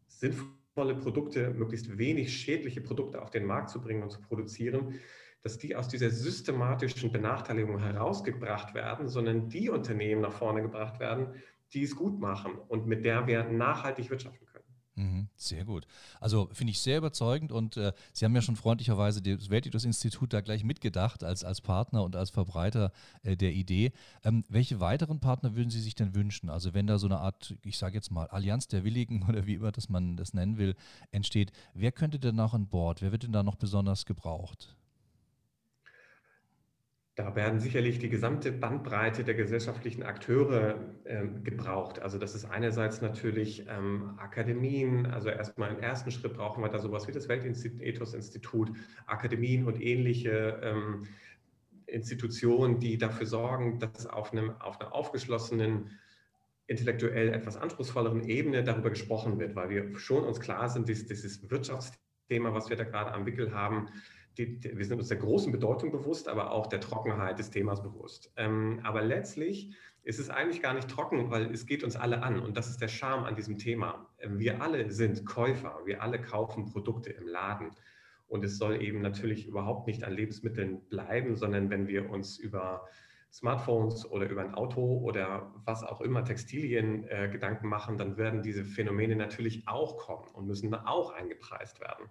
sinnvolle 0.07 0.95
Produkte, 0.97 1.51
möglichst 1.51 1.99
wenig 1.99 2.37
schädliche 2.37 2.81
Produkte 2.81 3.23
auf 3.23 3.31
den 3.31 3.47
Markt 3.47 3.71
zu 3.71 3.81
bringen 3.81 4.03
und 4.03 4.11
zu 4.11 4.21
produzieren, 4.21 4.95
dass 5.43 5.57
die 5.57 5.75
aus 5.75 5.89
dieser 5.89 6.11
systematischen 6.11 7.13
Benachteiligung 7.13 7.79
herausgebracht 7.79 8.75
werden, 8.75 9.09
sondern 9.09 9.49
die 9.49 9.71
Unternehmen 9.71 10.21
nach 10.21 10.33
vorne 10.33 10.61
gebracht 10.61 11.01
werden, 11.01 11.35
die 11.73 11.83
es 11.83 11.95
gut 11.97 12.21
machen 12.21 12.53
und 12.69 12.87
mit 12.87 13.05
der 13.05 13.27
wir 13.27 13.45
nachhaltig 13.45 14.11
wirtschaften 14.11 14.47
können. 14.47 14.65
Mhm, 15.01 15.29
sehr 15.35 15.65
gut. 15.65 15.87
Also 16.21 16.51
finde 16.53 16.73
ich 16.73 16.81
sehr 16.81 16.99
überzeugend 16.99 17.53
und 17.53 17.77
äh, 17.79 17.93
Sie 18.13 18.25
haben 18.25 18.35
ja 18.35 18.43
schon 18.43 18.57
freundlicherweise 18.57 19.23
das 19.23 19.49
Weltethos-Institut 19.49 20.33
da 20.33 20.43
gleich 20.43 20.63
mitgedacht 20.63 21.25
als, 21.25 21.43
als 21.43 21.63
Partner 21.63 22.03
und 22.03 22.17
als 22.17 22.29
Verbreiter 22.29 22.93
äh, 23.23 23.35
der 23.35 23.53
Idee. 23.53 23.93
Ähm, 24.25 24.45
welche 24.49 24.79
weiteren 24.81 25.19
Partner 25.19 25.57
würden 25.57 25.71
Sie 25.71 25.81
sich 25.81 25.95
denn 25.95 26.15
wünschen? 26.15 26.51
Also 26.51 26.75
wenn 26.75 26.87
da 26.87 26.99
so 26.99 27.07
eine 27.07 27.19
Art, 27.19 27.57
ich 27.65 27.79
sage 27.79 27.95
jetzt 27.95 28.11
mal, 28.11 28.27
Allianz 28.27 28.69
der 28.69 28.85
Willigen 28.85 29.23
oder 29.29 29.47
wie 29.47 29.55
immer 29.55 29.73
das 29.73 29.89
man 29.89 30.17
das 30.17 30.35
nennen 30.35 30.59
will, 30.59 30.75
entsteht, 31.13 31.53
wer 31.73 31.93
könnte 31.93 32.19
denn 32.19 32.37
noch 32.37 32.53
an 32.53 32.69
Bord? 32.69 33.01
Wer 33.01 33.13
wird 33.13 33.23
denn 33.23 33.33
da 33.33 33.43
noch 33.43 33.57
besonders 33.57 34.05
gebraucht? 34.05 34.77
Da 37.17 37.35
werden 37.35 37.59
sicherlich 37.59 37.99
die 37.99 38.09
gesamte 38.09 38.53
Bandbreite 38.53 39.25
der 39.25 39.35
gesellschaftlichen 39.35 40.05
Akteure 40.05 40.95
äh, 41.05 41.27
gebraucht. 41.43 41.99
Also 41.99 42.19
das 42.19 42.35
ist 42.35 42.45
einerseits 42.45 43.03
natürlich 43.03 43.67
ähm, 43.69 44.15
Akademien, 44.19 45.07
also 45.07 45.29
erstmal 45.29 45.75
im 45.75 45.81
ersten 45.81 46.13
Schritt 46.13 46.35
brauchen 46.35 46.63
wir 46.63 46.69
da 46.69 46.79
sowas 46.79 47.09
wie 47.09 47.13
das 47.13 47.29
Weltethos-Institut, 47.29 48.71
Akademien 49.07 49.67
und 49.67 49.83
ähnliche 49.83 50.61
ähm, 50.63 51.09
Institutionen, 51.87 52.79
die 52.79 52.97
dafür 52.97 53.27
sorgen, 53.27 53.81
dass 53.81 54.07
auf, 54.07 54.33
einem, 54.33 54.53
auf 54.61 54.81
einer 54.81 54.95
aufgeschlossenen, 54.95 55.91
intellektuell 56.69 57.35
etwas 57.35 57.57
anspruchsvolleren 57.57 58.23
Ebene 58.23 58.63
darüber 58.63 58.91
gesprochen 58.91 59.41
wird, 59.41 59.57
weil 59.57 59.71
wir 59.71 59.99
schon 59.99 60.23
uns 60.23 60.39
klar 60.39 60.69
sind, 60.69 60.89
dieses, 60.89 61.09
dieses 61.09 61.51
Wirtschaftsthema, 61.51 62.55
was 62.55 62.71
wir 62.71 62.77
da 62.77 62.85
gerade 62.85 63.11
am 63.13 63.27
Wickel 63.27 63.53
haben, 63.53 63.89
die, 64.39 64.59
die, 64.59 64.77
wir 64.77 64.85
sind 64.85 64.99
uns 64.99 65.09
der 65.09 65.19
großen 65.19 65.53
Bedeutung 65.53 65.91
bewusst, 65.91 66.29
aber 66.29 66.53
auch 66.53 66.67
der 66.67 66.81
Trockenheit 66.81 67.39
des 67.39 67.51
Themas 67.51 67.83
bewusst. 67.83 68.33
Ähm, 68.37 68.81
aber 68.83 69.03
letztlich 69.03 69.75
ist 70.03 70.19
es 70.19 70.31
eigentlich 70.31 70.63
gar 70.63 70.75
nicht 70.75 70.89
trocken, 70.89 71.31
weil 71.31 71.53
es 71.53 71.67
geht 71.67 71.85
uns 71.85 71.97
alle 71.97 72.23
an. 72.23 72.41
Und 72.41 72.57
das 72.57 72.69
ist 72.69 72.81
der 72.81 72.89
Charme 72.89 73.25
an 73.25 73.37
diesem 73.37 73.59
Thema. 73.59 74.09
Ähm, 74.19 74.39
wir 74.39 74.63
alle 74.63 74.91
sind 74.91 75.27
Käufer, 75.27 75.81
wir 75.85 76.03
alle 76.03 76.21
kaufen 76.21 76.67
Produkte 76.67 77.11
im 77.11 77.27
Laden. 77.27 77.71
Und 78.29 78.45
es 78.45 78.59
soll 78.59 78.81
eben 78.81 79.01
natürlich 79.01 79.47
überhaupt 79.47 79.87
nicht 79.87 80.05
an 80.05 80.13
Lebensmitteln 80.13 80.81
bleiben, 80.89 81.37
sondern 81.37 81.69
wenn 81.69 81.89
wir 81.89 82.11
uns 82.11 82.39
über 82.39 82.87
Smartphones 83.33 84.11
oder 84.11 84.29
über 84.29 84.43
ein 84.43 84.55
Auto 84.55 84.99
oder 84.99 85.55
was 85.65 85.85
auch 85.85 86.01
immer 86.01 86.25
Textilien 86.25 87.07
äh, 87.09 87.29
Gedanken 87.31 87.69
machen, 87.69 87.97
dann 87.97 88.17
werden 88.17 88.43
diese 88.43 88.65
Phänomene 88.65 89.15
natürlich 89.15 89.69
auch 89.69 89.99
kommen 89.99 90.29
und 90.33 90.47
müssen 90.47 90.75
auch 90.75 91.13
eingepreist 91.13 91.81
werden. 91.81 92.07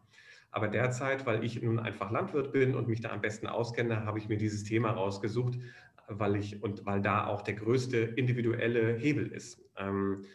Aber 0.52 0.68
derzeit, 0.68 1.26
weil 1.26 1.44
ich 1.44 1.62
nun 1.62 1.78
einfach 1.78 2.10
Landwirt 2.10 2.52
bin 2.54 2.74
und 2.74 2.88
mich 2.88 3.02
da 3.02 3.10
am 3.10 3.22
besten 3.22 3.48
auskenne, 3.48 4.06
habe 4.06 4.18
ich 4.18 4.30
mir 4.30 4.38
dieses 4.38 4.64
Thema 4.64 4.92
rausgesucht, 4.92 5.60
weil 6.08 6.38
ich 6.38 6.64
und 6.64 6.86
weil 6.86 7.02
da 7.02 7.28
auch 7.28 7.42
der 7.42 7.54
größte 7.54 7.98
individuelle 7.98 8.96
Hebel 8.96 9.28
ist. 9.28 9.62
Ähm, 9.78 10.26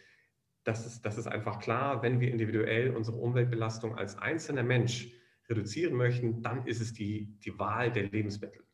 das 0.64 0.86
ist, 0.86 1.02
das 1.04 1.18
ist 1.18 1.26
einfach 1.26 1.60
klar, 1.60 2.02
wenn 2.02 2.20
wir 2.20 2.30
individuell 2.30 2.94
unsere 2.94 3.16
Umweltbelastung 3.16 3.96
als 3.96 4.16
einzelner 4.16 4.62
Mensch 4.62 5.12
reduzieren 5.48 5.94
möchten, 5.94 6.42
dann 6.42 6.66
ist 6.66 6.80
es 6.80 6.92
die, 6.92 7.38
die 7.40 7.58
Wahl 7.58 7.92
der 7.92 8.04
Lebensmittel. 8.04 8.64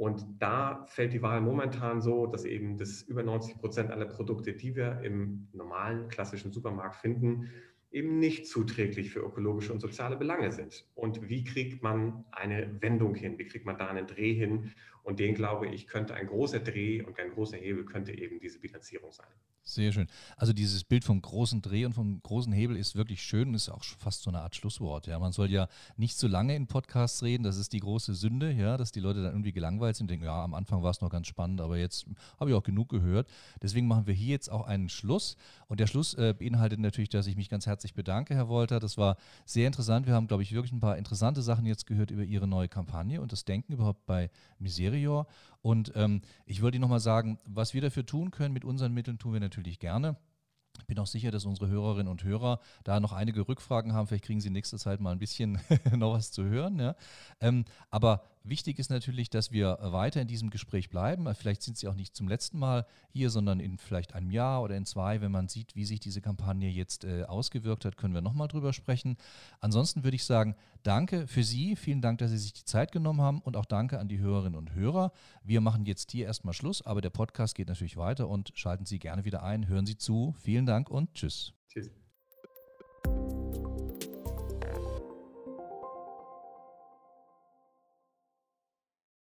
Und 0.00 0.40
da 0.40 0.86
fällt 0.86 1.12
die 1.12 1.20
Wahl 1.20 1.42
momentan 1.42 2.00
so, 2.00 2.24
dass 2.24 2.46
eben 2.46 2.78
das 2.78 3.02
über 3.02 3.22
90 3.22 3.58
Prozent 3.58 3.90
aller 3.90 4.06
Produkte, 4.06 4.54
die 4.54 4.74
wir 4.74 5.02
im 5.02 5.48
normalen 5.52 6.08
klassischen 6.08 6.52
Supermarkt 6.52 6.96
finden, 6.96 7.50
eben 7.90 8.18
nicht 8.18 8.46
zuträglich 8.46 9.10
für 9.10 9.20
ökologische 9.20 9.74
und 9.74 9.80
soziale 9.80 10.16
Belange 10.16 10.52
sind. 10.52 10.86
Und 10.94 11.28
wie 11.28 11.44
kriegt 11.44 11.82
man 11.82 12.24
eine 12.30 12.80
Wendung 12.80 13.14
hin? 13.14 13.38
Wie 13.38 13.44
kriegt 13.44 13.66
man 13.66 13.76
da 13.76 13.88
einen 13.88 14.06
Dreh 14.06 14.32
hin? 14.32 14.72
Und 15.02 15.18
den, 15.18 15.34
glaube 15.34 15.68
ich, 15.68 15.86
könnte 15.86 16.14
ein 16.14 16.26
großer 16.26 16.60
Dreh 16.60 17.02
und 17.02 17.18
ein 17.18 17.30
großer 17.30 17.56
Hebel 17.56 17.84
könnte 17.84 18.12
eben 18.12 18.38
diese 18.40 18.58
Bilanzierung 18.58 19.12
sein. 19.12 19.26
Sehr 19.62 19.92
schön. 19.92 20.08
Also 20.36 20.52
dieses 20.52 20.84
Bild 20.84 21.04
vom 21.04 21.20
großen 21.20 21.62
Dreh 21.62 21.84
und 21.84 21.92
vom 21.92 22.20
großen 22.22 22.52
Hebel 22.52 22.76
ist 22.76 22.96
wirklich 22.96 23.22
schön 23.22 23.48
und 23.48 23.54
ist 23.54 23.68
auch 23.68 23.84
fast 23.84 24.22
so 24.22 24.30
eine 24.30 24.40
Art 24.40 24.56
Schlusswort. 24.56 25.06
Ja, 25.06 25.18
man 25.18 25.32
soll 25.32 25.50
ja 25.50 25.68
nicht 25.96 26.18
zu 26.18 26.28
lange 26.28 26.56
in 26.56 26.66
Podcasts 26.66 27.22
reden. 27.22 27.44
Das 27.44 27.56
ist 27.56 27.72
die 27.72 27.78
große 27.78 28.14
Sünde, 28.14 28.50
ja, 28.50 28.76
dass 28.76 28.90
die 28.90 29.00
Leute 29.00 29.22
dann 29.22 29.32
irgendwie 29.32 29.52
gelangweilt 29.52 29.96
sind 29.96 30.04
und 30.04 30.10
denken, 30.10 30.24
ja, 30.24 30.42
am 30.42 30.54
Anfang 30.54 30.82
war 30.82 30.90
es 30.90 31.00
noch 31.02 31.10
ganz 31.10 31.26
spannend, 31.26 31.60
aber 31.60 31.76
jetzt 31.76 32.06
habe 32.40 32.50
ich 32.50 32.56
auch 32.56 32.62
genug 32.62 32.88
gehört. 32.88 33.28
Deswegen 33.62 33.86
machen 33.86 34.06
wir 34.06 34.14
hier 34.14 34.30
jetzt 34.30 34.50
auch 34.50 34.66
einen 34.66 34.88
Schluss. 34.88 35.36
Und 35.68 35.78
der 35.78 35.86
Schluss 35.86 36.14
äh, 36.14 36.34
beinhaltet 36.36 36.80
natürlich, 36.80 37.10
dass 37.10 37.26
ich 37.26 37.36
mich 37.36 37.48
ganz 37.48 37.66
herzlich 37.66 37.94
bedanke, 37.94 38.34
Herr 38.34 38.48
Wolter. 38.48 38.80
Das 38.80 38.98
war 38.98 39.18
sehr 39.44 39.66
interessant. 39.66 40.06
Wir 40.06 40.14
haben, 40.14 40.26
glaube 40.26 40.42
ich, 40.42 40.52
wirklich 40.52 40.72
ein 40.72 40.80
paar 40.80 40.96
interessante 40.96 41.42
Sachen 41.42 41.66
jetzt 41.66 41.86
gehört 41.86 42.10
über 42.10 42.24
Ihre 42.24 42.48
neue 42.48 42.68
Kampagne 42.68 43.20
und 43.20 43.30
das 43.30 43.44
Denken 43.44 43.74
überhaupt 43.74 44.04
bei 44.06 44.30
Miserior. 44.90 45.26
Und 45.62 45.92
ähm, 45.94 46.22
ich 46.46 46.62
wollte 46.62 46.76
Ihnen 46.76 46.82
nochmal 46.82 47.00
sagen, 47.00 47.38
was 47.44 47.74
wir 47.74 47.80
dafür 47.80 48.06
tun 48.06 48.30
können 48.30 48.54
mit 48.54 48.64
unseren 48.64 48.92
Mitteln, 48.92 49.18
tun 49.18 49.32
wir 49.32 49.40
natürlich 49.40 49.78
gerne. 49.78 50.16
Ich 50.78 50.86
bin 50.86 50.98
auch 50.98 51.06
sicher, 51.06 51.30
dass 51.30 51.44
unsere 51.44 51.68
Hörerinnen 51.68 52.08
und 52.08 52.24
Hörer 52.24 52.60
da 52.84 53.00
noch 53.00 53.12
einige 53.12 53.46
Rückfragen 53.46 53.92
haben. 53.92 54.06
Vielleicht 54.06 54.24
kriegen 54.24 54.40
sie 54.40 54.48
in 54.48 54.54
nächster 54.54 54.78
Zeit 54.78 55.00
mal 55.00 55.12
ein 55.12 55.18
bisschen 55.18 55.60
noch 55.96 56.14
was 56.14 56.32
zu 56.32 56.44
hören. 56.44 56.78
Ja. 56.78 56.94
Ähm, 57.40 57.64
aber 57.90 58.24
wichtig 58.42 58.78
ist 58.78 58.90
natürlich, 58.90 59.30
dass 59.30 59.52
wir 59.52 59.78
weiter 59.80 60.20
in 60.20 60.28
diesem 60.28 60.50
Gespräch 60.50 60.90
bleiben. 60.90 61.32
Vielleicht 61.34 61.62
sind 61.62 61.76
Sie 61.76 61.88
auch 61.88 61.94
nicht 61.94 62.16
zum 62.16 62.28
letzten 62.28 62.58
Mal 62.58 62.86
hier, 63.10 63.30
sondern 63.30 63.60
in 63.60 63.78
vielleicht 63.78 64.14
einem 64.14 64.30
Jahr 64.30 64.62
oder 64.62 64.76
in 64.76 64.86
zwei, 64.86 65.20
wenn 65.20 65.32
man 65.32 65.48
sieht, 65.48 65.74
wie 65.74 65.84
sich 65.84 66.00
diese 66.00 66.20
Kampagne 66.20 66.68
jetzt 66.68 67.04
äh, 67.04 67.24
ausgewirkt 67.24 67.84
hat, 67.84 67.96
können 67.96 68.14
wir 68.14 68.20
nochmal 68.20 68.48
drüber 68.48 68.72
sprechen. 68.72 69.16
Ansonsten 69.60 70.04
würde 70.04 70.16
ich 70.16 70.24
sagen, 70.24 70.56
danke 70.82 71.26
für 71.26 71.44
Sie. 71.44 71.76
Vielen 71.76 72.00
Dank, 72.00 72.18
dass 72.18 72.30
Sie 72.30 72.38
sich 72.38 72.52
die 72.52 72.64
Zeit 72.64 72.92
genommen 72.92 73.20
haben 73.20 73.40
und 73.40 73.56
auch 73.56 73.66
danke 73.66 73.98
an 73.98 74.08
die 74.08 74.18
Hörerinnen 74.18 74.58
und 74.58 74.74
Hörer. 74.74 75.12
Wir 75.42 75.60
machen 75.60 75.86
jetzt 75.86 76.10
hier 76.10 76.26
erstmal 76.26 76.54
Schluss, 76.54 76.82
aber 76.82 77.00
der 77.00 77.10
Podcast 77.10 77.54
geht 77.54 77.68
natürlich 77.68 77.96
weiter 77.96 78.28
und 78.28 78.52
schalten 78.54 78.86
Sie 78.86 78.98
gerne 78.98 79.24
wieder 79.24 79.42
ein. 79.42 79.68
Hören 79.68 79.86
Sie 79.86 79.96
zu. 79.96 80.34
Vielen 80.40 80.66
Dank 80.66 80.90
und 80.90 81.14
tschüss. 81.14 81.52
Tschüss. 81.68 81.99